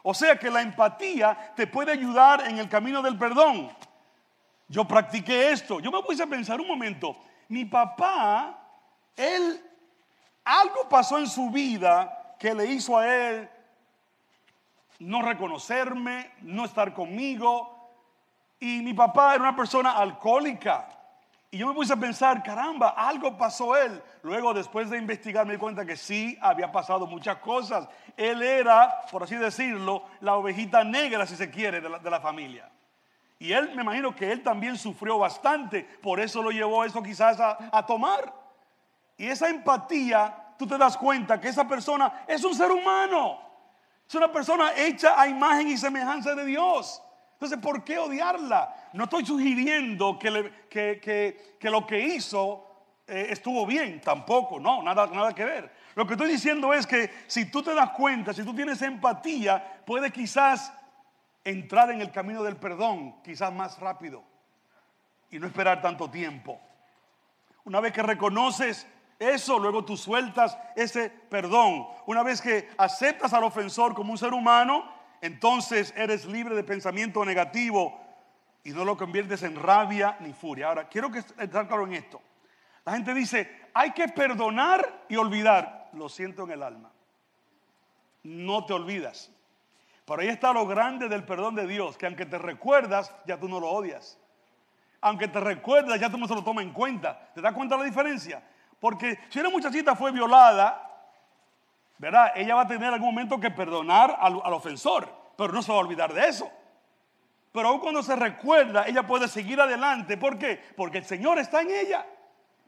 O 0.03 0.13
sea 0.13 0.37
que 0.37 0.51
la 0.51 0.61
empatía 0.61 1.53
te 1.55 1.65
puede 1.65 1.93
ayudar 1.93 2.47
en 2.47 2.59
el 2.59 2.69
camino 2.69 3.01
del 3.01 3.17
perdón. 3.17 3.71
Yo 4.67 4.85
practiqué 4.85 5.51
esto. 5.51 5.79
Yo 5.79 5.91
me 5.91 6.03
puse 6.03 6.21
a 6.21 6.27
pensar 6.27 6.61
un 6.61 6.67
momento. 6.67 7.17
Mi 7.47 7.65
papá, 7.65 8.62
él, 9.15 9.63
algo 10.43 10.89
pasó 10.89 11.17
en 11.19 11.27
su 11.27 11.49
vida 11.49 12.35
que 12.39 12.53
le 12.53 12.65
hizo 12.65 12.97
a 12.97 13.07
él 13.07 13.49
no 15.03 15.21
reconocerme, 15.21 16.31
no 16.41 16.65
estar 16.65 16.93
conmigo. 16.93 17.69
Y 18.59 18.81
mi 18.81 18.93
papá 18.93 19.35
era 19.35 19.43
una 19.43 19.55
persona 19.55 19.91
alcohólica. 19.91 20.87
Y 21.51 21.57
yo 21.57 21.67
me 21.67 21.73
puse 21.73 21.93
a 21.93 21.97
pensar, 21.97 22.41
caramba, 22.41 22.89
algo 22.89 23.37
pasó 23.37 23.75
él. 23.75 24.01
Luego, 24.23 24.53
después 24.53 24.89
de 24.89 24.97
investigar, 24.97 25.45
me 25.45 25.53
di 25.53 25.59
cuenta 25.59 25.85
que 25.85 25.95
sí, 25.95 26.37
había 26.41 26.71
pasado 26.71 27.05
muchas 27.05 27.37
cosas. 27.37 27.87
Él 28.17 28.41
era, 28.41 29.01
por 29.11 29.23
así 29.23 29.35
decirlo, 29.35 30.03
la 30.21 30.35
ovejita 30.35 30.83
negra, 30.83 31.27
si 31.27 31.35
se 31.35 31.51
quiere, 31.51 31.79
de 31.81 32.09
la, 32.09 32.21
familia. 32.21 32.71
Y 33.37 33.51
él, 33.51 33.75
me 33.75 33.83
imagino 33.83 34.15
que 34.15 34.31
él 34.31 34.41
también 34.41 34.77
sufrió 34.77 35.19
bastante. 35.19 35.83
Por 36.01 36.19
eso 36.19 36.41
lo 36.41 36.49
llevó 36.49 36.85
eso 36.85 37.03
quizás 37.03 37.39
a, 37.39 37.57
a 37.71 37.85
tomar. 37.85 38.42
Y 39.17 39.27
esa 39.27 39.49
empatía, 39.49 40.55
tú 40.57 40.67
te 40.67 40.77
das 40.77 40.97
cuenta 40.97 41.39
que 41.39 41.49
esa 41.49 41.67
persona 41.67 42.23
es 42.27 42.43
un 42.43 42.55
ser 42.55 42.71
humano. 42.71 43.39
Es 44.07 44.15
una 44.15 44.31
persona 44.31 44.73
hecha 44.75 45.19
a 45.19 45.27
imagen 45.27 45.69
y 45.69 45.77
semejanza 45.77 46.35
de 46.35 46.45
Dios. 46.45 47.01
Entonces, 47.33 47.59
¿por 47.59 47.83
qué 47.83 47.97
odiarla? 47.97 48.89
No 48.93 49.05
estoy 49.05 49.25
sugiriendo 49.25 50.17
que, 50.17 50.29
lo 51.61 51.87
que 51.87 51.99
hizo 51.99 52.67
eh, 53.07 53.27
estuvo 53.29 53.65
bien, 53.65 53.99
tampoco, 53.99 54.59
no, 54.59 54.81
nada, 54.81 55.07
nada 55.07 55.33
que 55.33 55.43
ver. 55.43 55.71
Lo 55.95 56.07
que 56.07 56.13
estoy 56.13 56.29
diciendo 56.29 56.73
es 56.73 56.87
que 56.87 57.11
si 57.27 57.51
tú 57.51 57.61
te 57.61 57.73
das 57.73 57.91
cuenta, 57.91 58.33
si 58.33 58.43
tú 58.43 58.55
tienes 58.55 58.81
empatía, 58.81 59.83
puede 59.85 60.11
quizás 60.11 60.73
entrar 61.43 61.91
en 61.91 62.01
el 62.01 62.11
camino 62.11 62.43
del 62.43 62.55
perdón, 62.55 63.21
quizás 63.23 63.51
más 63.51 63.77
rápido, 63.79 64.23
y 65.29 65.39
no 65.39 65.47
esperar 65.47 65.81
tanto 65.81 66.09
tiempo. 66.09 66.59
Una 67.65 67.79
vez 67.79 67.93
que 67.93 68.01
reconoces 68.01 68.87
eso, 69.23 69.59
luego 69.59 69.85
tú 69.85 69.97
sueltas 69.97 70.57
ese 70.75 71.09
perdón. 71.09 71.87
Una 72.05 72.23
vez 72.23 72.41
que 72.41 72.69
aceptas 72.77 73.33
al 73.33 73.43
ofensor 73.43 73.93
como 73.93 74.11
un 74.11 74.17
ser 74.17 74.33
humano, 74.33 74.91
entonces 75.21 75.93
eres 75.95 76.25
libre 76.25 76.55
de 76.55 76.63
pensamiento 76.63 77.23
negativo 77.23 77.99
y 78.63 78.71
no 78.71 78.85
lo 78.85 78.97
conviertes 78.97 79.43
en 79.43 79.55
rabia 79.55 80.17
ni 80.19 80.33
furia. 80.33 80.67
Ahora, 80.67 80.87
quiero 80.87 81.11
que 81.11 81.19
estar 81.19 81.67
claro 81.67 81.85
en 81.85 81.93
esto. 81.93 82.21
La 82.85 82.93
gente 82.93 83.13
dice, 83.13 83.69
hay 83.73 83.91
que 83.91 84.07
perdonar 84.09 85.05
y 85.09 85.15
olvidar. 85.15 85.89
Lo 85.93 86.09
siento 86.09 86.43
en 86.43 86.51
el 86.51 86.63
alma. 86.63 86.91
No 88.23 88.65
te 88.65 88.73
olvidas. 88.73 89.31
Pero 90.05 90.21
ahí 90.21 90.27
está 90.27 90.51
lo 90.51 90.67
grande 90.67 91.07
del 91.07 91.23
perdón 91.23 91.55
de 91.55 91.67
Dios, 91.67 91.97
que 91.97 92.05
aunque 92.05 92.25
te 92.25 92.37
recuerdas, 92.37 93.13
ya 93.25 93.39
tú 93.39 93.47
no 93.47 93.59
lo 93.59 93.69
odias. 93.69 94.19
Aunque 94.99 95.27
te 95.27 95.39
recuerdas, 95.39 95.99
ya 95.99 96.09
tú 96.09 96.17
no 96.17 96.27
se 96.27 96.35
lo 96.35 96.43
tomas 96.43 96.63
en 96.63 96.73
cuenta. 96.73 97.31
¿Te 97.33 97.41
das 97.41 97.53
cuenta 97.53 97.77
la 97.77 97.83
diferencia? 97.83 98.43
Porque 98.83 99.17
si 99.29 99.39
una 99.39 99.49
muchachita 99.49 99.95
fue 99.95 100.11
violada, 100.11 100.91
¿verdad? 101.97 102.33
Ella 102.35 102.55
va 102.55 102.63
a 102.63 102.67
tener 102.67 102.93
algún 102.93 103.15
momento 103.15 103.39
que 103.39 103.49
perdonar 103.49 104.17
al, 104.19 104.35
ofensor, 104.51 105.07
pero 105.37 105.53
no 105.53 105.61
se 105.61 105.71
va 105.71 105.77
a 105.77 105.81
olvidar 105.81 106.13
de 106.13 106.27
eso. 106.27 106.51
Pero 107.53 107.69
aún 107.69 107.79
cuando 107.79 108.03
se 108.03 108.13
recuerda, 108.13 108.85
ella 108.85 109.07
puede 109.07 109.29
seguir 109.29 109.61
adelante. 109.61 110.17
¿Por 110.17 110.37
qué? 110.37 110.61
Porque 110.75 110.97
el 110.97 111.05
Señor 111.05 111.39
está 111.39 111.61
en 111.61 111.71
ella. 111.71 112.05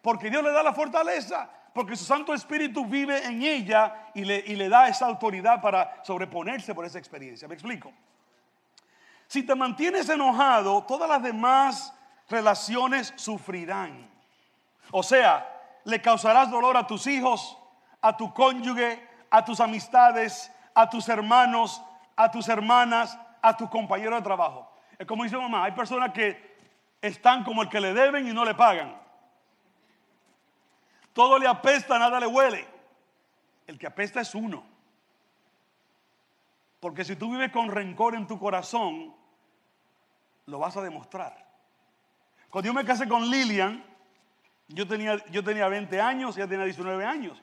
Porque 0.01 0.29
Dios 0.29 0.41
le 0.41 0.53
da 0.53 0.63
la 0.63 0.72
fortaleza. 0.72 1.50
Porque 1.74 1.98
su 1.98 2.05
Santo 2.05 2.34
Espíritu 2.34 2.86
vive 2.86 3.25
en 3.25 3.43
ella 3.43 4.12
y 4.13 4.24
le, 4.24 4.38
y 4.38 4.55
le 4.55 4.69
da 4.69 4.88
esa 4.88 5.07
autoridad 5.07 5.62
para 5.62 6.01
sobreponerse 6.01 6.74
por 6.74 6.86
esa 6.86 6.98
experiencia. 6.98 7.45
¿Me 7.50 7.55
explico? 7.55 7.91
Si 9.27 9.43
te 9.43 9.53
mantienes 9.53 10.07
enojado, 10.07 10.81
todas 10.86 11.10
las 11.10 11.22
demás 11.22 11.93
relaciones 12.29 13.12
sufrirán. 13.17 14.10
O 14.91 15.03
sea, 15.03 15.51
le 15.86 16.01
causarás 16.01 16.51
dolor 16.51 16.75
a 16.77 16.86
tus 16.86 17.08
hijos, 17.08 17.58
a 18.01 18.18
tu 18.18 18.34
cónyuge, 18.34 19.08
a 19.30 19.46
tus 19.46 19.60
amistades, 19.60 20.51
a 20.74 20.89
tus 20.89 21.08
hermanos, 21.10 21.82
a 22.15 22.30
tus 22.30 22.50
hermanas, 22.50 23.18
a 23.42 23.56
tus 23.56 23.70
compañeros 23.70 24.20
de 24.20 24.24
trabajo. 24.24 24.72
Es 24.98 25.08
como 25.08 25.24
dice 25.24 25.38
mamá, 25.38 25.63
hay 25.63 25.72
personas 25.72 26.12
que 26.12 26.56
están 27.01 27.44
como 27.44 27.62
el 27.62 27.70
que 27.70 27.80
le 27.80 27.94
deben 27.94 28.27
y 28.27 28.34
no 28.34 28.44
le 28.44 28.56
pagan. 28.56 29.00
Todo 31.13 31.39
le 31.39 31.48
apesta, 31.48 31.98
nada 31.98 32.20
le 32.20 32.27
huele. 32.27 32.68
El 33.68 33.77
que 33.77 33.88
apesta 33.88 34.22
es 34.22 34.36
uno. 34.36 34.63
Porque 36.80 37.06
si 37.06 37.15
tú 37.15 37.32
vives 37.32 37.51
con 37.51 37.70
rencor 37.70 38.15
en 38.15 38.27
tu 38.27 38.38
corazón, 38.38 39.15
lo 40.46 40.60
vas 40.60 40.75
a 40.77 40.82
demostrar. 40.82 41.46
Cuando 42.50 42.68
yo 42.68 42.74
me 42.74 42.86
casé 42.86 43.08
con 43.08 43.30
Lilian, 43.30 43.84
yo 44.67 44.88
tenía, 44.88 45.24
yo 45.31 45.43
tenía 45.43 45.67
20 45.67 46.01
años, 46.01 46.36
ella 46.38 46.48
tenía 46.48 46.65
19 46.65 47.05
años. 47.05 47.41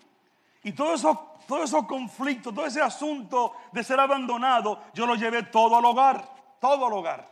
Y 0.65 0.73
todo 0.73 0.95
eso, 0.95 1.37
todo 1.47 1.65
esos 1.65 1.87
conflictos, 1.87 2.55
todo 2.55 2.67
ese 2.67 2.81
asunto 2.81 3.53
de 3.73 3.83
ser 3.83 3.99
abandonado, 3.99 4.83
yo 4.95 5.07
lo 5.07 5.15
llevé 5.15 5.45
todo 5.45 5.77
al 5.77 5.85
hogar, 5.85 6.29
todo 6.61 6.87
al 6.87 6.93
hogar. 6.93 7.29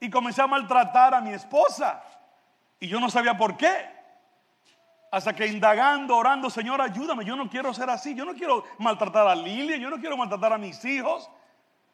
Y 0.00 0.10
comencé 0.10 0.42
a 0.42 0.46
maltratar 0.46 1.14
a 1.14 1.20
mi 1.20 1.30
esposa. 1.30 2.02
Y 2.80 2.86
yo 2.88 3.00
no 3.00 3.10
sabía 3.10 3.36
por 3.36 3.56
qué. 3.56 3.98
Hasta 5.10 5.34
que 5.34 5.46
indagando, 5.46 6.16
orando, 6.16 6.50
Señor, 6.50 6.80
ayúdame, 6.82 7.24
yo 7.24 7.34
no 7.34 7.48
quiero 7.48 7.72
ser 7.72 7.88
así, 7.88 8.14
yo 8.14 8.24
no 8.24 8.34
quiero 8.34 8.64
maltratar 8.78 9.26
a 9.26 9.34
Lilia, 9.34 9.76
yo 9.78 9.88
no 9.88 9.98
quiero 9.98 10.16
maltratar 10.16 10.52
a 10.52 10.58
mis 10.58 10.84
hijos. 10.84 11.30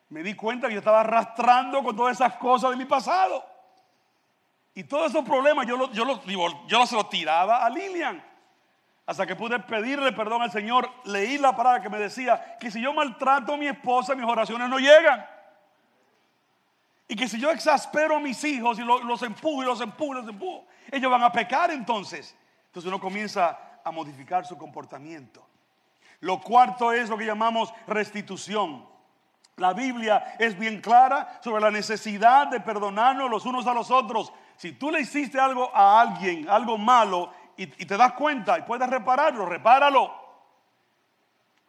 Me 0.09 0.23
di 0.23 0.35
cuenta 0.35 0.69
que 0.69 0.75
yo 0.75 0.81
estaba 0.81 1.01
arrastrando 1.01 1.83
con 1.83 1.97
todas 1.97 2.17
esas 2.17 2.35
cosas 2.37 2.71
de 2.71 2.77
mi 2.77 2.85
pasado. 2.85 3.54
Y 4.75 4.85
todos 4.85 5.11
esos 5.11 5.25
problemas 5.25 5.67
yo, 5.67 5.93
yo, 5.93 6.23
yo, 6.25 6.67
yo 6.67 6.79
los 6.79 7.09
tiraba 7.09 7.65
a 7.65 7.71
Lilian. 7.71 8.23
Hasta 9.07 9.27
que 9.27 9.37
pude 9.37 9.59
pedirle 9.61 10.13
perdón 10.13 10.43
al 10.43 10.51
Señor, 10.51 10.91
leí 11.05 11.37
la 11.37 11.55
palabra 11.55 11.83
que 11.83 11.91
me 11.91 11.99
decía 11.99 12.57
que 12.59 12.71
si 12.71 12.81
yo 12.81 12.93
maltrato 12.93 13.55
a 13.55 13.57
mi 13.57 13.67
esposa, 13.67 14.15
mis 14.15 14.27
oraciones 14.27 14.69
no 14.69 14.79
llegan. 14.79 15.25
Y 17.07 17.17
que 17.17 17.29
si 17.29 17.39
yo 17.39 17.51
exaspero 17.51 18.17
a 18.17 18.21
mis 18.21 18.43
hijos 18.45 18.79
y 18.79 18.83
los, 18.83 19.23
empujo 19.23 19.63
y 19.63 19.67
los 19.67 19.81
empujo 19.83 20.13
y 20.13 20.17
los 20.17 20.29
empujo, 20.29 20.67
ellos 20.91 21.11
van 21.11 21.23
a 21.23 21.31
pecar 21.31 21.71
entonces. 21.71 22.35
Entonces 22.67 22.89
uno 22.89 22.99
comienza 22.99 23.59
a 23.85 23.91
modificar 23.91 24.47
su 24.47 24.57
comportamiento. 24.57 25.47
Lo 26.21 26.41
cuarto 26.41 26.91
es 26.91 27.11
lo 27.11 27.19
que 27.19 27.27
llamamos 27.27 27.73
restitución. 27.87 28.87
La 29.57 29.75
Biblia 29.75 30.35
es 30.39 30.59
bien 30.59 30.81
clara 30.81 31.41
sobre 31.45 31.61
la 31.61 31.71
necesidad 31.71 32.49
de 32.49 32.61
perdonarnos 32.61 33.31
los 33.31 33.45
unos 33.45 33.67
a 33.67 33.75
los 33.75 33.91
otros. 33.91 34.33
Si 34.57 34.73
tú 34.73 34.91
le 34.91 35.01
hiciste 35.01 35.39
algo 35.39 35.75
a 35.75 36.01
alguien, 36.01 36.49
algo 36.49 36.79
malo, 36.79 37.33
y, 37.57 37.67
te 37.67 37.97
das 37.97 38.13
cuenta 38.13 38.59
y 38.59 38.63
puedes 38.63 38.89
repararlo, 38.89 39.47
repáralo. 39.47 40.13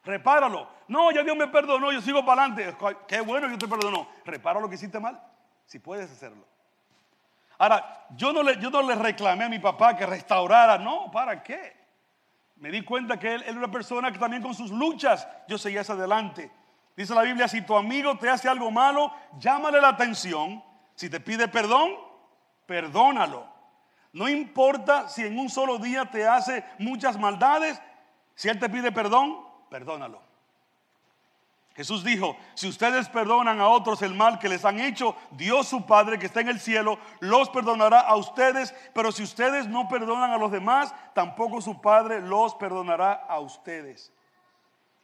Repáralo. 0.04 0.68
No, 0.88 1.12
ya 1.12 1.24
Dios 1.24 1.36
me 1.36 1.48
perdonó, 1.48 1.92
yo 1.92 2.02
sigo 2.02 2.26
para 2.26 2.46
adelante. 2.46 2.78
Qué 3.08 3.22
bueno 3.22 3.50
que 3.50 3.58
te 3.58 3.68
perdonó. 3.68 4.08
Repara 4.24 4.60
lo 4.60 4.70
que 4.70 4.76
hiciste 4.76 5.00
mal, 5.00 5.22
si 5.66 5.80
puedes 5.80 6.12
hacerlo. 6.12 6.46
Ahora, 7.58 8.06
yo 8.12 8.34
no, 8.34 8.44
le, 8.44 8.60
yo 8.60 8.70
no 8.70 8.82
le 8.82 8.96
reclamé 8.96 9.46
a 9.46 9.50
mi 9.50 9.60
papá 9.60 9.96
que 9.96 10.06
restaurara, 10.06 10.78
no, 10.78 11.10
¿para 11.10 11.42
qué? 11.42 11.86
Me 12.58 12.70
di 12.70 12.84
cuenta 12.84 13.18
que 13.18 13.34
él, 13.34 13.42
él 13.44 13.50
era 13.50 13.58
una 13.58 13.72
persona 13.72 14.12
que 14.12 14.20
también 14.20 14.44
con 14.44 14.54
sus 14.54 14.72
luchas 14.72 15.28
yo 15.48 15.58
seguía 15.58 15.82
hacia 15.82 15.96
adelante. 15.96 16.52
Dice 16.96 17.14
la 17.14 17.24
Biblia, 17.24 17.48
si 17.48 17.62
tu 17.62 17.76
amigo 17.76 18.18
te 18.18 18.30
hace 18.30 18.48
algo 18.48 18.72
malo, 18.72 19.12
llámale 19.38 19.82
la 19.82 19.90
atención. 19.90 20.64
Si 20.96 21.10
te 21.10 21.20
pide 21.20 21.48
perdón, 21.48 21.92
perdónalo. 22.66 23.48
No 24.14 24.30
importa 24.30 25.10
si 25.10 25.24
en 25.24 25.38
un 25.38 25.50
solo 25.50 25.78
día 25.78 26.06
te 26.06 26.28
hace 26.28 26.64
muchas 26.80 27.20
maldades, 27.20 27.82
si 28.34 28.50
Él 28.50 28.60
te 28.60 28.70
pide 28.70 28.92
perdón, 28.92 29.46
perdónalo. 29.70 30.22
Jesús 31.76 32.06
dijo, 32.06 32.38
si 32.54 32.70
ustedes 32.70 33.10
perdonan 33.10 33.60
a 33.60 33.68
otros 33.68 34.02
el 34.02 34.14
mal 34.14 34.40
que 34.40 34.48
les 34.48 34.64
han 34.64 34.80
hecho, 34.80 35.18
Dios 35.32 35.68
su 35.68 35.86
Padre 35.86 36.18
que 36.18 36.28
está 36.28 36.40
en 36.40 36.48
el 36.48 36.62
cielo 36.62 36.98
los 37.20 37.50
perdonará 37.50 38.00
a 38.00 38.16
ustedes, 38.16 38.74
pero 38.94 39.12
si 39.12 39.24
ustedes 39.24 39.68
no 39.68 39.90
perdonan 39.90 40.32
a 40.32 40.38
los 40.38 40.52
demás, 40.52 40.96
tampoco 41.14 41.60
su 41.60 41.82
Padre 41.82 42.22
los 42.22 42.56
perdonará 42.56 43.26
a 43.28 43.42
ustedes. 43.42 44.14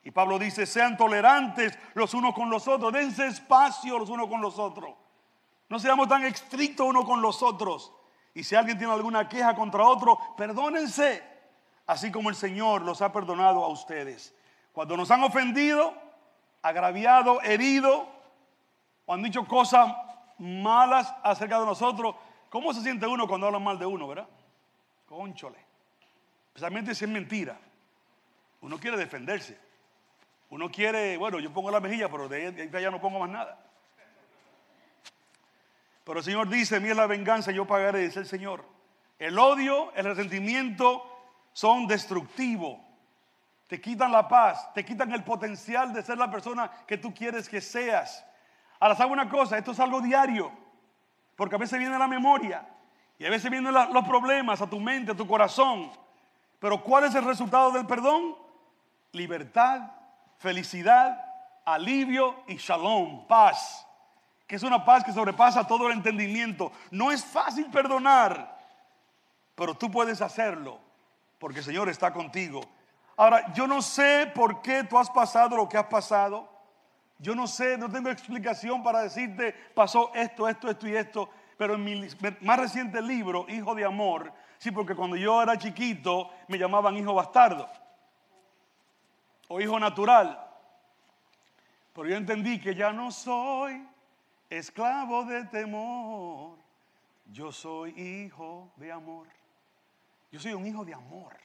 Y 0.03 0.12
Pablo 0.12 0.39
dice, 0.39 0.65
sean 0.65 0.96
tolerantes 0.96 1.77
los 1.94 2.13
unos 2.13 2.34
con 2.34 2.50
los 2.50 2.65
otros, 2.70 2.94
dense 2.94 3.27
espacio 3.27 4.00
los 4.00 4.10
unos 4.10 4.30
con 4.30 4.39
los 4.39 4.58
otros. 4.58 5.00
No 5.72 5.80
seamos 5.80 6.10
tan 6.10 6.25
estrictos 6.25 6.86
unos 6.86 7.06
con 7.06 7.22
los 7.22 7.42
otros. 7.42 7.94
Y 8.34 8.44
si 8.44 8.56
alguien 8.56 8.78
tiene 8.78 8.92
alguna 8.92 9.30
queja 9.30 9.56
contra 9.56 9.88
otro, 9.88 10.20
perdónense, 10.36 11.24
así 11.88 12.12
como 12.12 12.30
el 12.30 12.36
Señor 12.36 12.82
los 12.82 13.01
ha 13.01 13.13
perdonado 13.13 13.63
a 13.63 13.70
ustedes. 13.70 14.36
Cuando 14.74 14.98
nos 14.98 15.10
han 15.12 15.24
ofendido, 15.24 15.94
agraviado, 16.62 17.42
herido, 17.42 18.06
o 19.06 19.13
han 19.13 19.24
dicho 19.24 19.46
cosas 19.48 19.96
malas 20.40 21.16
acerca 21.24 21.58
de 21.62 21.66
nosotros, 21.66 22.16
¿cómo 22.50 22.74
se 22.74 22.82
siente 22.82 23.08
uno 23.08 23.25
cuando 23.25 23.48
hablan 23.48 23.63
mal 23.63 23.80
de 23.80 23.86
uno, 23.86 24.10
verdad? 24.10 24.28
Conchole. 25.08 25.60
Especialmente 26.48 26.94
si 26.94 27.06
es 27.06 27.10
mentira. 27.10 27.58
Uno 28.60 28.78
quiere 28.78 28.98
defenderse. 28.98 29.58
Uno 30.50 30.70
quiere, 30.70 31.16
bueno, 31.16 31.40
yo 31.40 31.54
pongo 31.54 31.72
la 31.72 31.80
mejilla, 31.80 32.10
pero 32.10 32.28
de 32.28 32.48
ahí 32.48 32.70
allá 32.74 32.92
no 32.92 33.00
pongo 33.00 33.20
más 33.20 33.30
nada. 33.30 33.71
Pero 36.12 36.20
el 36.20 36.25
Señor 36.25 36.50
dice, 36.50 36.82
mira 36.82 36.94
la 36.94 37.08
venganza, 37.08 37.53
yo 37.53 37.65
pagaré, 37.65 38.00
dice 38.00 38.20
el 38.20 38.25
Señor. 38.25 38.65
El 39.18 39.39
odio, 39.39 39.94
el 39.96 40.03
resentimiento 40.03 41.01
son 41.53 41.88
destructivos. 41.88 42.82
Te 43.68 43.80
quitan 43.80 44.12
la 44.12 44.27
paz, 44.27 44.74
te 44.74 44.84
quitan 44.84 45.13
el 45.13 45.24
potencial 45.24 45.94
de 45.94 46.03
ser 46.03 46.18
la 46.18 46.30
persona 46.30 46.70
que 46.86 46.98
tú 46.98 47.13
quieres 47.13 47.48
que 47.48 47.62
seas. 47.62 48.25
Ahora, 48.77 48.96
¿sabe 48.96 49.13
una 49.13 49.30
cosa? 49.30 49.58
Esto 49.58 49.72
es 49.72 49.80
algo 49.80 50.01
diario. 50.01 50.51
Porque 51.38 51.56
a 51.56 51.60
veces 51.60 51.80
viene 51.80 51.98
la 51.98 52.10
memoria 52.10 52.68
y 53.18 53.25
a 53.25 53.30
veces 53.30 53.50
vienen 53.50 53.74
los 53.74 54.06
problemas 54.06 54.62
a 54.62 54.70
tu 54.70 54.82
mente, 54.82 55.13
a 55.13 55.15
tu 55.15 55.25
corazón. 55.25 55.94
Pero 56.60 56.84
¿cuál 56.84 57.06
es 57.06 57.15
el 57.15 57.24
resultado 57.24 57.72
del 57.72 57.88
perdón? 57.88 58.36
Libertad, 59.13 59.89
felicidad, 60.39 61.24
alivio 61.63 62.44
y 62.50 62.58
shalom, 62.58 63.27
paz. 63.27 63.88
Que 64.51 64.58
es 64.58 64.63
una 64.63 64.84
paz 64.84 65.01
que 65.05 65.13
sobrepasa 65.13 65.65
todo 65.65 65.88
el 65.88 65.93
entendimiento. 65.93 66.74
No 66.91 67.10
es 67.10 67.24
fácil 67.24 67.67
perdonar, 67.72 68.60
pero 69.55 69.75
tú 69.75 69.89
puedes 69.89 70.22
hacerlo 70.22 70.77
porque 71.39 71.60
el 71.60 71.63
Señor 71.65 71.88
está 71.88 72.12
contigo 72.12 72.60
Ahora, 73.15 73.53
yo 73.53 73.65
no 73.65 73.81
sé 73.81 74.29
por 74.36 74.62
qué 74.62 74.84
tú 74.84 74.98
has 74.98 75.10
pasado 75.10 75.55
lo 75.55 75.70
que 75.70 75.77
has 75.77 75.86
pasado. 75.86 76.50
Yo 77.20 77.34
no 77.34 77.48
sé, 77.48 77.77
no 77.77 77.89
tengo 77.89 78.10
explicación 78.10 78.84
para 78.84 79.01
decirte, 79.03 79.53
pasó 79.74 80.12
esto, 80.13 80.50
esto, 80.50 80.70
esto 80.70 80.88
y 80.89 80.96
esto. 80.98 81.29
Pero 81.55 81.75
en 81.75 81.84
mi 81.86 82.08
más 82.41 82.60
reciente 82.60 83.01
libro, 83.01 83.46
Hijo 83.48 83.74
de 83.74 83.86
Amor, 83.86 84.34
sí, 84.58 84.72
porque 84.72 84.96
cuando 84.96 85.15
yo 85.15 85.41
era 85.41 85.58
chiquito 85.58 86.29
me 86.50 86.58
llamaban 86.58 86.98
hijo 86.98 87.13
bastardo 87.13 87.70
o 89.48 89.62
hijo 89.62 89.79
natural. 89.79 90.43
Pero 91.93 92.10
yo 92.10 92.17
entendí 92.17 92.60
que 92.60 92.75
ya 92.75 92.91
no 92.91 93.12
soy 93.12 93.86
esclavo 94.58 95.24
de 95.24 95.46
temor, 95.46 96.58
yo 97.25 97.51
soy 97.51 97.91
hijo 97.91 98.72
de 98.75 98.91
amor. 98.91 99.27
Yo 100.31 100.39
soy 100.39 100.53
un 100.53 100.67
hijo 100.67 100.86
de 100.86 100.93
amor. 100.93 101.36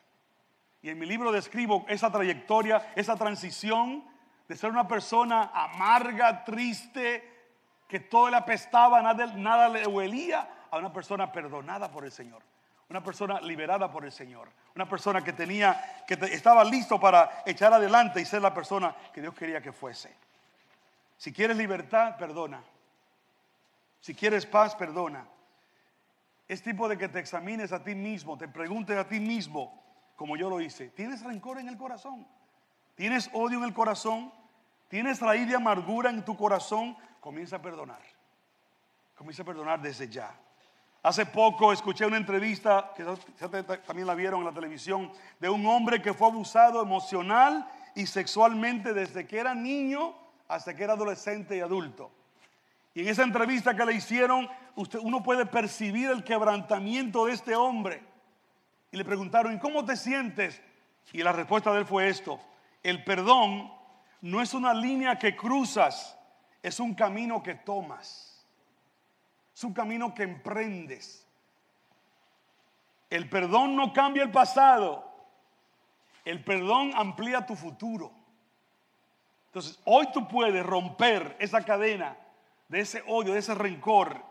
Y 0.83 0.91
en 0.91 0.99
mi 0.99 1.07
libro 1.07 1.33
describo 1.33 1.85
esa 1.89 2.11
trayectoria, 2.11 2.93
esa 2.95 3.17
transición 3.17 4.05
de 4.49 4.57
ser 4.57 4.71
una 4.71 4.87
persona 4.87 5.51
amarga, 5.55 6.45
triste, 6.45 7.33
que 7.89 8.01
todo 8.01 8.31
le 8.31 8.37
apestaba, 8.37 9.01
nada, 9.03 9.69
le 9.69 9.87
huelía, 9.87 10.49
a 10.71 10.79
una 10.79 10.93
persona 10.93 11.31
perdonada 11.31 11.91
por 11.91 12.05
el 12.05 12.13
Señor. 12.13 12.43
Una 12.89 13.03
persona 13.03 13.41
liberada 13.41 13.91
por 13.91 14.05
el 14.05 14.13
Señor. 14.13 14.49
Una 14.75 14.89
persona 14.89 15.23
que 15.23 15.33
tenía, 15.33 16.05
que 16.07 16.15
estaba 16.33 16.65
listo 16.65 17.01
para 17.01 17.43
echar 17.47 17.73
adelante 17.73 18.21
y 18.21 18.25
ser 18.25 18.43
la 18.43 18.55
persona 18.55 18.95
que 19.13 19.21
Dios 19.21 19.35
quería 19.35 19.61
que 19.61 19.73
fuese. 19.73 20.15
Si 21.17 21.33
quieres 21.33 21.57
libertad, 21.57 22.17
perdona. 22.17 22.63
Si 24.07 24.15
quieres 24.15 24.47
paz, 24.47 24.77
perdona. 24.77 25.27
Es 26.47 26.63
tipo 26.63 26.89
de 26.89 26.97
que 26.97 27.09
te 27.09 27.19
examines 27.19 27.73
a 27.73 27.83
ti 27.83 27.97
mismo, 27.97 28.39
te 28.39 28.47
preguntes 28.47 28.97
a 28.97 29.09
ti 29.09 29.19
mismo, 29.19 29.83
como 30.15 30.37
yo 30.37 30.49
lo 30.49 30.61
hice. 30.61 30.91
¿Tienes 30.91 31.25
rencor 31.25 31.59
en 31.59 31.67
el 31.67 31.77
corazón? 31.77 32.25
¿Tienes 32.95 33.29
odio 33.33 33.59
en 33.59 33.65
el 33.65 33.75
corazón? 33.75 34.33
¿Tienes 34.87 35.19
raíz 35.19 35.49
de 35.49 35.57
amargura 35.57 36.09
en 36.09 36.25
tu 36.25 36.37
corazón? 36.37 36.97
Comienza 37.19 37.57
a 37.57 37.63
perdonar. 37.63 38.01
Comienza 39.17 39.43
a 39.43 39.45
perdonar 39.45 39.83
desde 39.83 40.09
ya. 40.09 40.33
Hace 41.03 41.27
poco 41.27 41.73
escuché 41.73 42.07
una 42.07 42.19
entrevista, 42.19 42.93
que 42.95 43.03
también 43.85 44.07
la 44.07 44.15
vieron 44.15 44.39
en 44.39 44.47
la 44.47 44.53
televisión, 44.53 45.11
de 45.41 45.51
un 45.51 45.67
hombre 45.67 46.01
que 46.01 46.15
fue 46.15 46.29
abusado 46.29 46.81
emocional 46.81 47.69
y 47.97 48.07
sexualmente 48.07 48.95
desde 48.95 49.27
que 49.27 49.41
era 49.41 49.53
niño 49.53 50.15
hasta 50.47 50.77
que 50.77 50.85
era 50.85 50.93
adolescente 50.93 51.57
y 51.57 51.61
adulto. 51.61 52.13
Y 52.97 53.03
en 53.03 53.09
esa 53.09 53.25
entrevista 53.25 53.77
que 53.77 53.85
le 53.85 53.93
hicieron, 53.93 54.49
usted, 54.75 54.99
uno 55.03 55.23
puede 55.23 55.45
percibir 55.45 56.09
el 56.09 56.25
quebrantamiento 56.25 57.27
de 57.27 57.35
este 57.35 57.55
hombre 57.55 58.03
y 58.91 58.97
le 58.97 59.05
preguntaron, 59.05 59.53
¿y 59.53 59.59
cómo 59.59 59.85
te 59.85 59.97
sientes? 59.97 60.63
Y 61.13 61.23
la 61.23 61.33
respuesta 61.33 61.71
de 61.75 61.81
él 61.81 61.85
fue 61.85 62.09
esto, 62.09 62.41
el 62.83 63.05
perdón 63.05 63.71
no 64.23 64.41
es 64.41 64.55
una 64.55 64.73
línea 64.73 65.19
que 65.19 65.37
cruzas, 65.37 66.19
es 66.63 66.81
un 66.81 66.95
camino 66.95 67.43
que 67.43 67.55
tomas, 67.55 68.47
es 69.55 69.63
un 69.63 69.75
camino 69.75 70.15
que 70.15 70.23
emprendes. 70.23 71.29
El 73.11 73.29
perdón 73.29 73.77
no 73.77 73.93
cambia 73.93 74.23
el 74.23 74.31
pasado, 74.31 75.07
el 76.25 76.43
perdón 76.43 76.93
amplía 76.95 77.45
tu 77.45 77.57
futuro. 77.57 78.11
Entonces, 79.49 79.79
hoy 79.85 80.09
tú 80.15 80.27
puedes 80.27 80.65
romper 80.65 81.37
esa 81.39 81.63
cadena 81.63 82.17
de 82.69 82.81
ese 82.81 83.03
odio, 83.07 83.33
de 83.33 83.41
ese 83.41 83.55
rencor. 83.55 84.23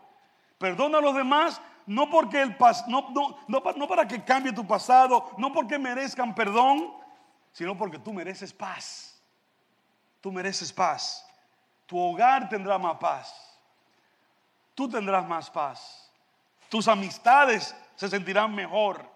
Perdona 0.58 0.98
a 0.98 1.00
los 1.00 1.14
demás 1.14 1.60
no 1.86 2.10
porque 2.10 2.42
el 2.42 2.56
no, 2.88 3.10
no, 3.10 3.38
no, 3.46 3.88
para 3.88 4.06
que 4.08 4.22
cambie 4.24 4.52
tu 4.52 4.66
pasado, 4.66 5.30
no 5.38 5.52
porque 5.52 5.78
merezcan 5.78 6.34
perdón, 6.34 6.92
sino 7.52 7.76
porque 7.76 7.98
tú 7.98 8.12
mereces 8.12 8.52
paz. 8.52 9.20
Tú 10.20 10.32
mereces 10.32 10.72
paz. 10.72 11.24
Tu 11.86 11.96
hogar 11.96 12.48
tendrá 12.48 12.76
más 12.78 12.98
paz. 12.98 13.58
Tú 14.74 14.88
tendrás 14.88 15.26
más 15.26 15.48
paz. 15.48 16.10
Tus 16.68 16.88
amistades 16.88 17.74
se 17.94 18.08
sentirán 18.08 18.52
mejor. 18.52 19.08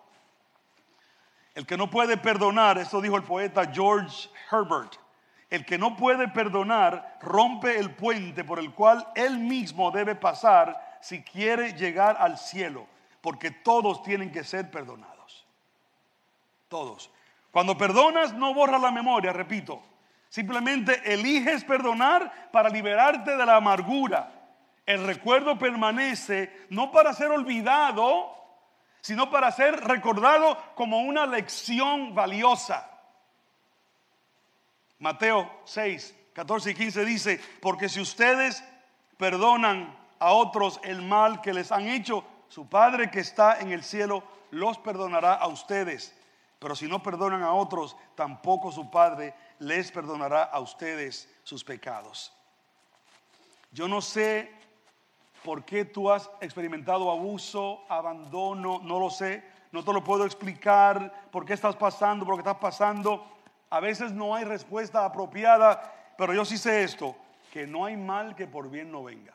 El 1.55 1.67
que 1.67 1.77
no 1.77 1.91
puede 1.91 2.17
perdonar, 2.17 2.79
esto 2.79 3.01
dijo 3.01 3.17
el 3.17 3.25
poeta 3.25 3.67
George 3.71 4.31
Herbert, 4.51 4.95
el 5.51 5.67
que 5.67 5.79
no 5.79 5.97
puede 5.97 6.29
perdonar 6.29 7.19
rompe 7.21 7.79
el 7.79 7.91
puente 7.91 8.45
por 8.45 8.61
el 8.61 8.73
cual 8.73 9.07
él 9.17 9.39
mismo 9.39 9.91
debe 9.91 10.15
pasar 10.15 10.99
si 11.01 11.23
quiere 11.23 11.73
llegar 11.73 12.17
al 12.21 12.39
cielo, 12.39 12.87
porque 13.21 13.51
todos 13.51 14.03
tienen 14.03 14.31
que 14.31 14.45
ser 14.45 14.71
perdonados. 14.71 15.47
Todos. 16.69 17.11
Cuando 17.51 17.77
perdonas 17.77 18.33
no 18.33 18.55
borras 18.55 18.81
la 18.81 18.93
memoria, 18.93 19.33
repito. 19.33 19.83
Simplemente 20.29 21.13
eliges 21.13 21.65
perdonar 21.65 22.51
para 22.53 22.69
liberarte 22.69 23.37
de 23.37 23.45
la 23.45 23.57
amargura. 23.57 24.33
El 24.87 25.05
recuerdo 25.05 25.59
permanece 25.59 26.67
no 26.71 26.93
para 26.93 27.13
ser 27.13 27.33
olvidado, 27.33 28.37
sino 29.01 29.31
para 29.31 29.51
ser 29.51 29.81
recordado 29.81 30.57
como 30.77 31.01
una 31.01 31.27
lección 31.27 32.15
valiosa. 32.15 32.90
Mateo 35.01 35.51
6, 35.65 36.15
14 36.35 36.71
y 36.71 36.75
15 36.75 37.05
dice, 37.05 37.41
porque 37.61 37.89
si 37.89 38.01
ustedes 38.01 38.63
perdonan 39.17 39.99
a 40.19 40.33
otros 40.33 40.79
el 40.85 41.03
mal 41.03 41.41
que 41.41 41.53
les 41.53 41.73
han 41.73 41.89
hecho, 41.89 42.25
su 42.49 42.69
Padre 42.69 43.11
que 43.11 43.21
está 43.21 43.61
en 43.61 43.73
el 43.73 43.83
cielo 43.83 44.23
los 44.51 44.79
perdonará 44.79 45.35
a 45.35 45.47
ustedes. 45.49 46.15
Pero 46.59 46.77
si 46.77 46.87
no 46.87 47.03
perdonan 47.03 47.43
a 47.43 47.55
otros, 47.55 47.97
tampoco 48.15 48.71
su 48.71 48.91
Padre 48.91 49.35
les 49.59 49.91
perdonará 49.91 50.43
a 50.45 50.61
ustedes 50.61 51.29
sus 51.43 51.65
pecados. 51.65 52.33
Yo 53.73 53.89
no 53.89 54.03
sé 54.03 54.53
por 55.43 55.65
qué 55.65 55.87
tú 55.87 56.11
has 56.11 56.31
experimentado 56.41 57.11
abuso, 57.11 57.85
abandono, 57.89 58.81
no 58.83 59.01
lo 59.01 59.09
sé. 59.09 59.43
No 59.73 59.85
te 59.85 59.93
lo 59.93 60.03
puedo 60.03 60.27
explicar 60.27 61.29
por 61.31 61.47
qué 61.47 61.55
estás 61.55 61.77
pasando, 61.77 62.27
por 62.27 62.35
qué 62.35 62.41
estás 62.41 62.57
pasando. 62.57 63.40
A 63.71 63.81
veces 63.81 64.13
no 64.13 64.35
hay 64.35 64.45
respuesta 64.45 65.05
apropiada, 65.05 65.95
pero 66.19 66.35
yo 66.35 66.45
sí 66.45 66.59
sé 66.59 66.83
esto, 66.83 67.17
que 67.53 67.67
no 67.67 67.85
hay 67.85 67.97
mal 67.97 68.35
que 68.35 68.47
por 68.47 68.69
bien 68.69 68.91
no 68.91 69.05
venga. 69.05 69.33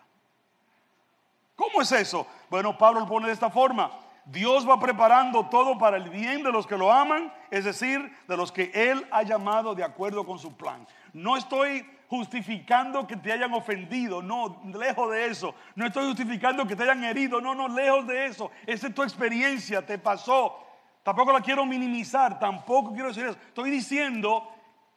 ¿Cómo 1.55 1.81
es 1.81 1.91
eso? 1.91 2.27
Bueno, 2.49 2.77
Pablo 2.77 3.01
lo 3.01 3.07
pone 3.07 3.27
de 3.27 3.33
esta 3.33 3.49
forma. 3.49 3.91
Dios 4.25 4.67
va 4.67 4.79
preparando 4.79 5.47
todo 5.47 5.77
para 5.77 5.97
el 5.97 6.09
bien 6.09 6.43
de 6.43 6.51
los 6.51 6.65
que 6.65 6.77
lo 6.77 6.91
aman, 6.91 7.31
es 7.51 7.63
decir, 7.63 8.11
de 8.27 8.35
los 8.35 8.51
que 8.51 8.71
Él 8.73 9.07
ha 9.11 9.23
llamado 9.23 9.75
de 9.75 9.83
acuerdo 9.83 10.25
con 10.25 10.39
su 10.39 10.55
plan. 10.57 10.85
No 11.13 11.37
estoy 11.37 11.85
justificando 12.09 13.05
que 13.07 13.15
te 13.15 13.31
hayan 13.31 13.53
ofendido, 13.53 14.21
no, 14.21 14.61
lejos 14.73 15.11
de 15.11 15.27
eso. 15.27 15.53
No 15.75 15.85
estoy 15.85 16.05
justificando 16.07 16.67
que 16.67 16.75
te 16.75 16.83
hayan 16.83 17.03
herido, 17.03 17.39
no, 17.39 17.53
no, 17.53 17.67
lejos 17.67 18.07
de 18.07 18.25
eso. 18.25 18.51
Esa 18.65 18.87
es 18.87 18.95
tu 18.95 19.03
experiencia, 19.03 19.85
te 19.85 19.97
pasó. 19.97 20.64
Tampoco 21.05 21.31
la 21.31 21.41
quiero 21.41 21.67
minimizar, 21.67 22.39
tampoco 22.39 22.91
quiero 22.91 23.09
decir 23.09 23.27
eso. 23.27 23.37
Estoy 23.39 23.69
diciendo 23.69 24.51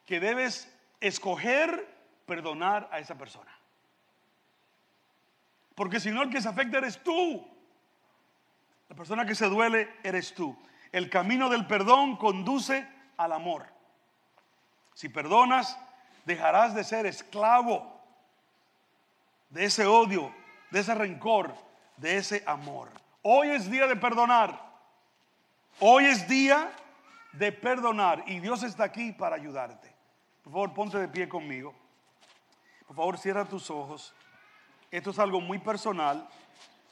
que 0.06 0.18
debes 0.18 0.74
escoger 1.02 1.86
perdonar 2.24 2.88
a 2.90 2.98
esa 2.98 3.18
persona. 3.18 3.54
Porque 5.74 6.00
si 6.00 6.10
no, 6.10 6.22
el 6.22 6.30
que 6.30 6.40
se 6.40 6.48
afecta 6.48 6.78
eres 6.78 7.02
tú. 7.02 7.46
La 8.88 8.96
persona 8.96 9.26
que 9.26 9.34
se 9.34 9.50
duele 9.50 9.96
eres 10.02 10.34
tú. 10.34 10.56
El 10.92 11.10
camino 11.10 11.50
del 11.50 11.66
perdón 11.66 12.16
conduce 12.16 12.88
al 13.18 13.32
amor. 13.32 13.66
Si 14.94 15.10
perdonas, 15.10 15.78
dejarás 16.24 16.74
de 16.74 16.84
ser 16.84 17.04
esclavo 17.04 18.00
de 19.50 19.66
ese 19.66 19.84
odio, 19.84 20.34
de 20.70 20.80
ese 20.80 20.94
rencor, 20.94 21.54
de 21.98 22.16
ese 22.16 22.42
amor. 22.46 22.90
Hoy 23.20 23.50
es 23.50 23.70
día 23.70 23.86
de 23.86 23.96
perdonar. 23.96 24.67
Hoy 25.80 26.06
es 26.06 26.26
día 26.26 26.72
de 27.32 27.52
perdonar 27.52 28.24
y 28.26 28.40
Dios 28.40 28.64
está 28.64 28.84
aquí 28.84 29.12
para 29.12 29.36
ayudarte. 29.36 29.94
Por 30.42 30.52
favor, 30.52 30.74
ponte 30.74 30.98
de 30.98 31.08
pie 31.08 31.28
conmigo. 31.28 31.72
Por 32.86 32.96
favor, 32.96 33.18
cierra 33.18 33.44
tus 33.44 33.70
ojos. 33.70 34.12
Esto 34.90 35.10
es 35.10 35.18
algo 35.18 35.40
muy 35.40 35.58
personal. 35.58 36.28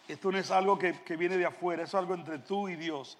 Esto 0.06 0.30
no 0.30 0.38
es 0.38 0.52
algo 0.52 0.78
que, 0.78 1.02
que 1.02 1.16
viene 1.16 1.36
de 1.36 1.46
afuera, 1.46 1.82
es 1.82 1.94
algo 1.94 2.14
entre 2.14 2.38
tú 2.38 2.68
y 2.68 2.76
Dios. 2.76 3.18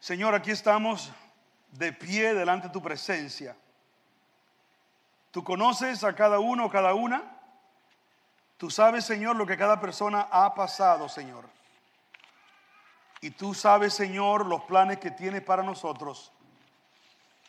Señor, 0.00 0.34
aquí 0.34 0.50
estamos 0.50 1.12
de 1.70 1.92
pie 1.92 2.34
delante 2.34 2.66
de 2.66 2.72
tu 2.72 2.82
presencia. 2.82 3.56
Tú 5.30 5.44
conoces 5.44 6.02
a 6.02 6.16
cada 6.16 6.40
uno, 6.40 6.68
cada 6.68 6.94
una. 6.94 7.22
Tú 8.56 8.70
sabes, 8.70 9.04
Señor, 9.04 9.36
lo 9.36 9.46
que 9.46 9.56
cada 9.56 9.80
persona 9.80 10.26
ha 10.32 10.52
pasado, 10.54 11.08
Señor. 11.08 11.61
Y 13.22 13.30
tú 13.30 13.54
sabes, 13.54 13.94
Señor, 13.94 14.44
los 14.44 14.62
planes 14.64 14.98
que 14.98 15.10
tienes 15.10 15.42
para 15.42 15.62
nosotros 15.62 16.32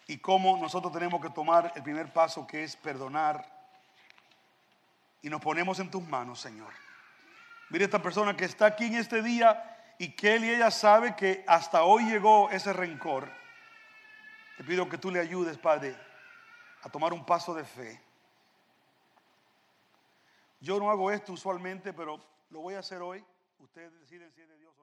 y 0.08 0.20
cómo 0.20 0.56
nosotros 0.58 0.94
tenemos 0.94 1.22
que 1.22 1.30
tomar 1.30 1.74
el 1.76 1.84
primer 1.84 2.14
paso 2.14 2.48
que 2.48 2.64
es 2.64 2.76
perdonar. 2.76 3.46
Y 5.22 5.30
nos 5.30 5.42
ponemos 5.42 5.80
en 5.80 5.90
tus 5.90 6.04
manos, 6.08 6.40
Señor. 6.40 6.72
Mire 7.70 7.86
esta 7.86 8.02
persona 8.02 8.38
que 8.38 8.46
está 8.46 8.68
aquí 8.68 8.86
en 8.86 8.96
este 8.96 9.24
día 9.24 9.74
y 9.98 10.10
que 10.10 10.36
él 10.36 10.46
y 10.46 10.52
ella 10.52 10.70
sabe 10.70 11.16
que 11.16 11.44
hasta 11.48 11.84
hoy 11.84 12.06
llegó 12.06 12.50
ese 12.52 12.72
rencor, 12.72 13.30
te 14.58 14.64
pido 14.64 14.88
que 14.88 14.98
tú 14.98 15.10
le 15.10 15.20
ayudes, 15.20 15.58
Padre, 15.58 15.96
a 16.84 16.90
tomar 16.90 17.14
un 17.14 17.26
paso 17.26 17.54
de 17.54 17.64
fe. 17.64 18.00
Yo 20.60 20.80
no 20.80 20.92
hago 20.92 21.12
esto 21.12 21.34
usualmente, 21.34 21.94
pero 21.94 22.20
lo 22.50 22.60
voy 22.60 22.76
a 22.76 22.80
hacer 22.80 23.02
hoy. 23.02 23.24
Ustedes 23.60 23.92
deciden 24.00 24.32
si 24.34 24.42
es 24.42 24.50
de 24.50 24.58
Dios 24.58 24.74
o 24.80 24.83